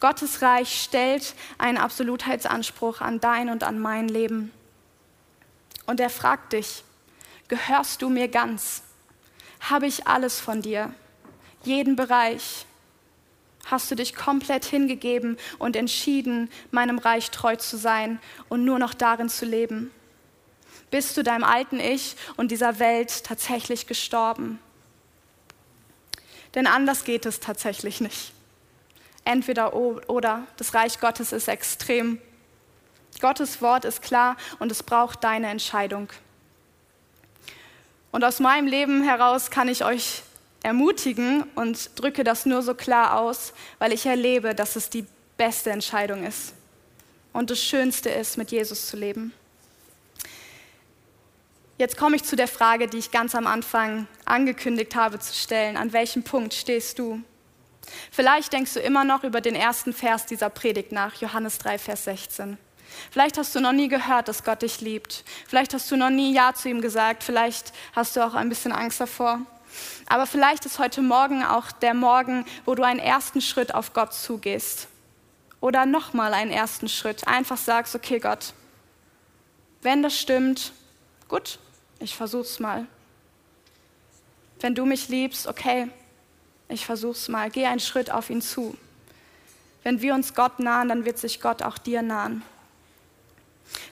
Gottes 0.02 0.41
Reich 0.41 0.82
stellt 0.82 1.36
einen 1.58 1.78
Absolutheitsanspruch 1.78 2.99
an 2.99 3.21
dein 3.21 3.49
und 3.49 3.63
an 3.63 3.80
mein 3.80 4.10
Leben. 4.10 4.52
Und 5.86 6.02
er 6.02 6.10
fragt 6.10 6.52
dich, 6.52 6.84
Gehörst 7.49 8.03
du 8.03 8.09
mir 8.09 8.27
ganz? 8.27 8.83
Habe 9.59 9.88
ich 9.88 10.07
alles 10.07 10.39
von 10.39 10.62
dir? 10.62 10.93
Jeden 11.63 11.95
Bereich? 11.95 12.65
Hast 13.65 13.89
du 13.89 13.95
dich 13.95 14.15
komplett 14.15 14.65
hingegeben 14.65 15.38
und 15.57 15.75
entschieden, 15.75 16.49
meinem 16.71 16.99
Reich 16.99 17.31
treu 17.31 17.55
zu 17.55 17.77
sein 17.77 18.19
und 18.49 18.65
nur 18.65 18.77
noch 18.77 18.93
darin 18.93 19.29
zu 19.29 19.45
leben? 19.45 19.91
Bist 20.91 21.17
du 21.17 21.23
deinem 21.23 21.43
alten 21.43 21.79
Ich 21.79 22.15
und 22.38 22.51
dieser 22.51 22.79
Welt 22.79 23.23
tatsächlich 23.23 23.88
gestorben? 23.88 24.59
Denn 26.53 26.67
anders 26.67 27.03
geht 27.03 27.25
es 27.25 27.39
tatsächlich 27.39 27.99
nicht. 27.99 28.31
Entweder 29.25 29.75
oder, 29.75 30.47
das 30.57 30.75
Reich 30.75 30.99
Gottes 30.99 31.31
ist 31.31 31.47
extrem. 31.47 32.21
Gottes 33.21 33.62
Wort 33.62 33.85
ist 33.85 34.03
klar 34.03 34.38
und 34.59 34.71
es 34.71 34.83
braucht 34.83 35.23
deine 35.23 35.47
Entscheidung. 35.47 36.09
Und 38.12 38.24
aus 38.24 38.39
meinem 38.39 38.67
Leben 38.67 39.04
heraus 39.04 39.52
kann 39.52 39.67
ich 39.67 39.84
euch 39.84 40.24
ermutigen 40.63 41.43
und 41.56 41.91
drücke 42.00 42.24
das 42.24 42.45
nur 42.45 42.62
so 42.62 42.74
klar 42.74 43.19
aus, 43.19 43.54
weil 43.78 43.93
ich 43.93 44.06
erlebe, 44.06 44.56
dass 44.56 44.76
es 44.76 44.89
die 44.89 45.06
beste 45.38 45.72
Entscheidung 45.72 46.26
ist 46.26 46.54
und 47.34 47.50
das 47.50 47.63
Schönste 47.63 48.10
ist, 48.10 48.38
mit 48.38 48.52
Jesus 48.52 48.88
zu 48.88 48.98
leben. 48.98 49.34
Jetzt 51.78 51.95
komme 51.95 52.17
ich 52.17 52.26
zu 52.26 52.36
der 52.36 52.50
Frage, 52.50 52.88
die 52.88 52.98
ich 52.98 53.12
ganz 53.12 53.36
am 53.36 53.48
Anfang 53.48 54.08
angekündigt 54.26 54.95
habe 54.95 55.17
zu 55.19 55.34
stellen. 55.34 55.78
An 55.78 55.93
welchem 55.93 56.24
Punkt 56.24 56.54
stehst 56.54 57.00
du? 57.00 57.22
Vielleicht 58.12 58.52
denkst 58.52 58.74
du 58.74 58.82
immer 58.82 59.06
noch 59.06 59.24
über 59.24 59.39
den 59.39 59.56
ersten 59.56 59.93
Vers 59.93 60.26
dieser 60.26 60.50
Predigt 60.50 60.91
nach, 60.91 61.15
Johannes 61.22 61.58
3, 61.60 61.78
Vers 61.78 62.04
16. 62.04 62.58
Vielleicht 63.12 63.38
hast 63.38 63.55
du 63.55 63.59
noch 63.59 63.71
nie 63.71 63.88
gehört, 63.88 64.27
dass 64.27 64.43
Gott 64.43 64.62
dich 64.62 64.81
liebt. 64.81 65.23
Vielleicht 65.47 65.73
hast 65.73 65.89
du 65.91 65.95
noch 65.95 66.09
nie 66.09 66.33
Ja 66.33 66.53
zu 66.53 66.69
ihm 66.69 66.81
gesagt. 66.81 67.23
Vielleicht 67.23 67.73
hast 67.95 68.15
du 68.15 68.25
auch 68.25 68.33
ein 68.33 68.49
bisschen 68.49 68.71
Angst 68.71 68.99
davor. 68.99 69.41
Aber 70.07 70.25
vielleicht 70.25 70.65
ist 70.65 70.79
heute 70.79 71.01
Morgen 71.01 71.43
auch 71.43 71.71
der 71.71 71.93
Morgen, 71.93 72.45
wo 72.65 72.75
du 72.75 72.83
einen 72.83 72.99
ersten 72.99 73.41
Schritt 73.41 73.73
auf 73.73 73.93
Gott 73.93 74.13
zugehst. 74.13 74.88
Oder 75.62 75.85
nochmal 75.85 76.33
einen 76.33 76.51
ersten 76.51 76.88
Schritt. 76.88 77.27
Einfach 77.27 77.57
sagst, 77.57 77.95
okay 77.95 78.19
Gott, 78.19 78.53
wenn 79.81 80.03
das 80.03 80.17
stimmt, 80.17 80.73
gut, 81.27 81.59
ich 81.99 82.15
versuch's 82.15 82.59
mal. 82.59 82.85
Wenn 84.59 84.75
du 84.75 84.85
mich 84.85 85.07
liebst, 85.07 85.47
okay, 85.47 85.89
ich 86.67 86.85
versuch's 86.85 87.27
mal. 87.27 87.49
Geh 87.49 87.65
einen 87.65 87.79
Schritt 87.79 88.12
auf 88.12 88.29
ihn 88.29 88.41
zu. 88.41 88.77
Wenn 89.83 90.01
wir 90.01 90.13
uns 90.13 90.33
Gott 90.33 90.59
nahen, 90.59 90.89
dann 90.89 91.05
wird 91.05 91.17
sich 91.17 91.41
Gott 91.41 91.62
auch 91.62 91.77
dir 91.77 92.01
nahen. 92.01 92.43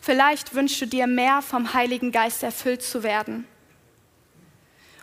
Vielleicht 0.01 0.53
wünschst 0.53 0.81
du 0.81 0.87
dir 0.87 1.07
mehr 1.07 1.41
vom 1.41 1.73
Heiligen 1.73 2.11
Geist 2.11 2.43
erfüllt 2.43 2.81
zu 2.81 3.03
werden 3.03 3.45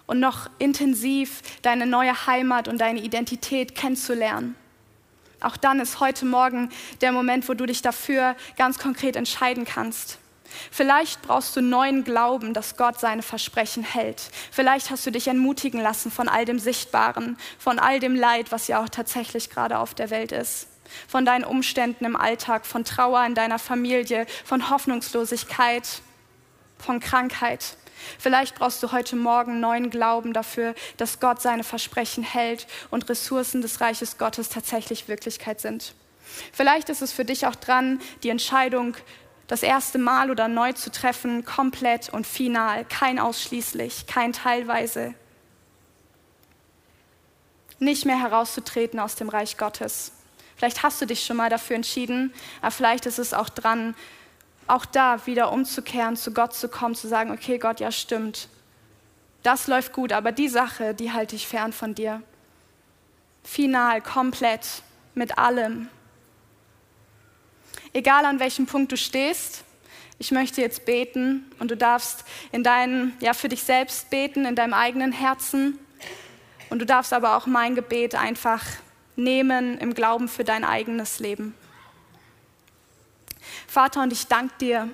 und 0.06 0.20
noch 0.20 0.50
intensiv 0.58 1.42
deine 1.62 1.86
neue 1.86 2.26
Heimat 2.26 2.68
und 2.68 2.78
deine 2.78 3.00
Identität 3.00 3.74
kennenzulernen. 3.74 4.56
Auch 5.40 5.56
dann 5.56 5.80
ist 5.80 6.00
heute 6.00 6.24
Morgen 6.24 6.70
der 7.00 7.12
Moment, 7.12 7.48
wo 7.48 7.54
du 7.54 7.66
dich 7.66 7.82
dafür 7.82 8.34
ganz 8.56 8.78
konkret 8.78 9.16
entscheiden 9.16 9.64
kannst. 9.64 10.18
Vielleicht 10.70 11.20
brauchst 11.22 11.56
du 11.56 11.60
neuen 11.60 12.04
Glauben, 12.04 12.54
dass 12.54 12.76
Gott 12.76 13.00
seine 13.00 13.22
Versprechen 13.22 13.82
hält. 13.82 14.30
Vielleicht 14.52 14.90
hast 14.90 15.04
du 15.04 15.10
dich 15.10 15.26
entmutigen 15.26 15.80
lassen 15.80 16.10
von 16.10 16.28
all 16.28 16.44
dem 16.44 16.58
Sichtbaren, 16.58 17.36
von 17.58 17.78
all 17.78 17.98
dem 17.98 18.14
Leid, 18.14 18.52
was 18.52 18.68
ja 18.68 18.82
auch 18.82 18.88
tatsächlich 18.88 19.50
gerade 19.50 19.78
auf 19.78 19.94
der 19.94 20.10
Welt 20.10 20.32
ist 20.32 20.68
von 21.08 21.24
deinen 21.24 21.44
Umständen 21.44 22.04
im 22.04 22.16
Alltag, 22.16 22.66
von 22.66 22.84
Trauer 22.84 23.24
in 23.24 23.34
deiner 23.34 23.58
Familie, 23.58 24.26
von 24.44 24.70
Hoffnungslosigkeit, 24.70 26.02
von 26.78 27.00
Krankheit. 27.00 27.76
Vielleicht 28.18 28.56
brauchst 28.56 28.82
du 28.82 28.92
heute 28.92 29.16
Morgen 29.16 29.60
neuen 29.60 29.90
Glauben 29.90 30.32
dafür, 30.32 30.74
dass 30.96 31.20
Gott 31.20 31.40
seine 31.40 31.64
Versprechen 31.64 32.22
hält 32.22 32.66
und 32.90 33.08
Ressourcen 33.08 33.62
des 33.62 33.80
Reiches 33.80 34.18
Gottes 34.18 34.48
tatsächlich 34.48 35.08
Wirklichkeit 35.08 35.60
sind. 35.60 35.94
Vielleicht 36.52 36.88
ist 36.88 37.02
es 37.02 37.12
für 37.12 37.24
dich 37.24 37.46
auch 37.46 37.54
dran, 37.54 38.00
die 38.22 38.30
Entscheidung 38.30 38.96
das 39.46 39.62
erste 39.62 39.98
Mal 39.98 40.30
oder 40.30 40.48
neu 40.48 40.72
zu 40.72 40.90
treffen, 40.90 41.44
komplett 41.44 42.08
und 42.08 42.26
final, 42.26 42.84
kein 42.86 43.18
ausschließlich, 43.18 44.06
kein 44.06 44.32
teilweise. 44.32 45.14
Nicht 47.78 48.06
mehr 48.06 48.18
herauszutreten 48.18 48.98
aus 49.00 49.16
dem 49.16 49.28
Reich 49.28 49.58
Gottes. 49.58 50.12
Vielleicht 50.64 50.82
hast 50.82 51.02
du 51.02 51.04
dich 51.04 51.22
schon 51.26 51.36
mal 51.36 51.50
dafür 51.50 51.76
entschieden, 51.76 52.32
aber 52.62 52.70
vielleicht 52.70 53.04
ist 53.04 53.18
es 53.18 53.34
auch 53.34 53.50
dran, 53.50 53.94
auch 54.66 54.86
da 54.86 55.26
wieder 55.26 55.52
umzukehren, 55.52 56.16
zu 56.16 56.32
Gott 56.32 56.54
zu 56.54 56.70
kommen, 56.70 56.94
zu 56.94 57.06
sagen, 57.06 57.30
okay 57.32 57.58
Gott, 57.58 57.80
ja 57.80 57.92
stimmt, 57.92 58.48
das 59.42 59.66
läuft 59.66 59.92
gut, 59.92 60.10
aber 60.10 60.32
die 60.32 60.48
Sache, 60.48 60.94
die 60.94 61.12
halte 61.12 61.36
ich 61.36 61.46
fern 61.46 61.74
von 61.74 61.94
dir. 61.94 62.22
Final, 63.42 64.00
komplett, 64.00 64.66
mit 65.14 65.36
allem. 65.36 65.90
Egal 67.92 68.24
an 68.24 68.40
welchem 68.40 68.64
Punkt 68.64 68.90
du 68.90 68.96
stehst, 68.96 69.64
ich 70.18 70.30
möchte 70.30 70.62
jetzt 70.62 70.86
beten 70.86 71.44
und 71.58 71.72
du 71.72 71.76
darfst 71.76 72.24
in 72.52 72.64
deinen, 72.64 73.14
ja, 73.20 73.34
für 73.34 73.50
dich 73.50 73.64
selbst 73.64 74.08
beten, 74.08 74.46
in 74.46 74.56
deinem 74.56 74.72
eigenen 74.72 75.12
Herzen. 75.12 75.78
Und 76.70 76.78
du 76.78 76.86
darfst 76.86 77.12
aber 77.12 77.36
auch 77.36 77.44
mein 77.44 77.74
Gebet 77.74 78.14
einfach 78.14 78.62
nehmen 79.16 79.78
im 79.78 79.94
Glauben 79.94 80.28
für 80.28 80.44
dein 80.44 80.64
eigenes 80.64 81.18
Leben. 81.18 81.54
Vater, 83.66 84.02
und 84.02 84.12
ich 84.12 84.26
danke 84.26 84.54
dir, 84.60 84.88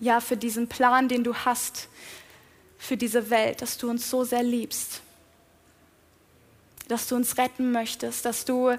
ja, 0.00 0.20
für 0.20 0.36
diesen 0.36 0.68
Plan, 0.68 1.08
den 1.08 1.24
du 1.24 1.34
hast 1.34 1.88
für 2.78 2.96
diese 2.96 3.30
Welt, 3.30 3.60
dass 3.60 3.76
du 3.76 3.90
uns 3.90 4.08
so 4.08 4.24
sehr 4.24 4.42
liebst, 4.42 5.02
dass 6.86 7.08
du 7.08 7.16
uns 7.16 7.36
retten 7.36 7.72
möchtest, 7.72 8.24
dass 8.24 8.44
du 8.44 8.76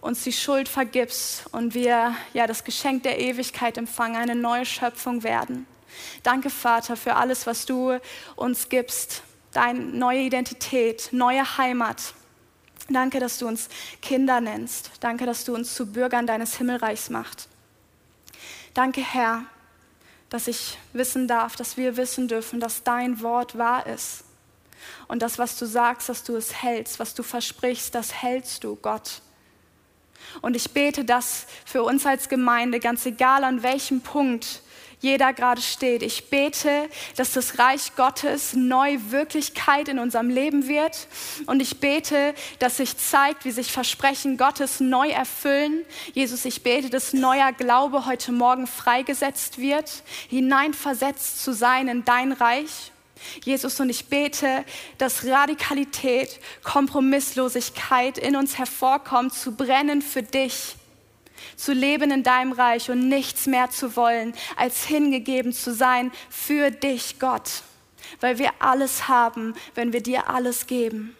uns 0.00 0.22
die 0.22 0.32
Schuld 0.32 0.68
vergibst 0.68 1.44
und 1.52 1.74
wir 1.74 2.14
ja 2.32 2.46
das 2.46 2.64
Geschenk 2.64 3.02
der 3.02 3.18
Ewigkeit 3.18 3.76
empfangen, 3.76 4.16
eine 4.16 4.36
neue 4.36 4.64
Schöpfung 4.64 5.22
werden. 5.24 5.66
Danke, 6.22 6.48
Vater, 6.48 6.96
für 6.96 7.16
alles, 7.16 7.46
was 7.46 7.66
du 7.66 7.98
uns 8.36 8.68
gibst, 8.68 9.22
deine 9.52 9.80
neue 9.80 10.20
Identität, 10.20 11.08
neue 11.10 11.58
Heimat. 11.58 12.14
Danke, 12.90 13.20
dass 13.20 13.38
du 13.38 13.46
uns 13.46 13.68
Kinder 14.02 14.40
nennst. 14.40 14.90
Danke, 15.00 15.24
dass 15.24 15.44
du 15.44 15.54
uns 15.54 15.74
zu 15.74 15.86
Bürgern 15.86 16.26
deines 16.26 16.56
Himmelreichs 16.56 17.08
machst. 17.08 17.48
Danke, 18.74 19.00
Herr, 19.00 19.44
dass 20.28 20.48
ich 20.48 20.76
wissen 20.92 21.28
darf, 21.28 21.56
dass 21.56 21.76
wir 21.76 21.96
wissen 21.96 22.28
dürfen, 22.28 22.60
dass 22.60 22.82
dein 22.82 23.20
Wort 23.22 23.56
wahr 23.56 23.86
ist. 23.86 24.24
Und 25.08 25.22
das, 25.22 25.38
was 25.38 25.56
du 25.56 25.66
sagst, 25.66 26.08
dass 26.08 26.24
du 26.24 26.36
es 26.36 26.62
hältst, 26.62 26.98
was 26.98 27.14
du 27.14 27.22
versprichst, 27.22 27.94
das 27.94 28.22
hältst 28.22 28.64
du, 28.64 28.76
Gott. 28.76 29.22
Und 30.40 30.56
ich 30.56 30.70
bete 30.72 31.04
das 31.04 31.46
für 31.64 31.82
uns 31.82 32.06
als 32.06 32.28
Gemeinde, 32.28 32.80
ganz 32.80 33.06
egal 33.06 33.44
an 33.44 33.62
welchem 33.62 34.00
Punkt 34.00 34.62
jeder 35.00 35.32
gerade 35.32 35.62
steht. 35.62 36.02
Ich 36.02 36.28
bete, 36.28 36.88
dass 37.16 37.32
das 37.32 37.58
Reich 37.58 37.94
Gottes 37.96 38.52
neu 38.54 38.98
Wirklichkeit 39.08 39.88
in 39.88 39.98
unserem 39.98 40.28
Leben 40.28 40.68
wird. 40.68 41.08
Und 41.46 41.60
ich 41.60 41.80
bete, 41.80 42.34
dass 42.58 42.76
sich 42.76 42.96
zeigt, 42.96 43.44
wie 43.44 43.50
sich 43.50 43.72
Versprechen 43.72 44.36
Gottes 44.36 44.78
neu 44.80 45.08
erfüllen. 45.08 45.84
Jesus, 46.12 46.44
ich 46.44 46.62
bete, 46.62 46.90
dass 46.90 47.14
neuer 47.14 47.52
Glaube 47.52 48.04
heute 48.06 48.30
Morgen 48.32 48.66
freigesetzt 48.66 49.58
wird, 49.58 50.02
hineinversetzt 50.28 51.42
zu 51.42 51.54
sein 51.54 51.88
in 51.88 52.04
dein 52.04 52.32
Reich. 52.32 52.92
Jesus, 53.44 53.78
und 53.80 53.90
ich 53.90 54.06
bete, 54.06 54.64
dass 54.98 55.26
Radikalität, 55.26 56.40
Kompromisslosigkeit 56.62 58.18
in 58.18 58.36
uns 58.36 58.58
hervorkommt, 58.58 59.34
zu 59.34 59.52
brennen 59.52 60.02
für 60.02 60.22
dich 60.22 60.76
zu 61.56 61.72
leben 61.72 62.10
in 62.10 62.22
deinem 62.22 62.52
Reich 62.52 62.90
und 62.90 63.08
nichts 63.08 63.46
mehr 63.46 63.70
zu 63.70 63.96
wollen, 63.96 64.34
als 64.56 64.84
hingegeben 64.84 65.52
zu 65.52 65.72
sein 65.72 66.12
für 66.28 66.70
dich, 66.70 67.18
Gott, 67.18 67.62
weil 68.20 68.38
wir 68.38 68.50
alles 68.58 69.08
haben, 69.08 69.54
wenn 69.74 69.92
wir 69.92 70.02
dir 70.02 70.28
alles 70.28 70.66
geben. 70.66 71.16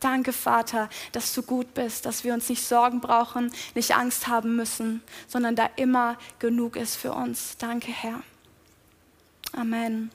Danke, 0.00 0.32
Vater, 0.32 0.88
dass 1.10 1.34
du 1.34 1.42
gut 1.42 1.74
bist, 1.74 2.06
dass 2.06 2.22
wir 2.22 2.32
uns 2.32 2.48
nicht 2.48 2.64
Sorgen 2.64 3.00
brauchen, 3.00 3.50
nicht 3.74 3.96
Angst 3.96 4.28
haben 4.28 4.54
müssen, 4.54 5.02
sondern 5.26 5.56
da 5.56 5.68
immer 5.74 6.16
genug 6.38 6.76
ist 6.76 6.96
für 6.96 7.12
uns. 7.12 7.56
Danke, 7.58 7.90
Herr. 7.90 8.22
Amen. 9.52 10.10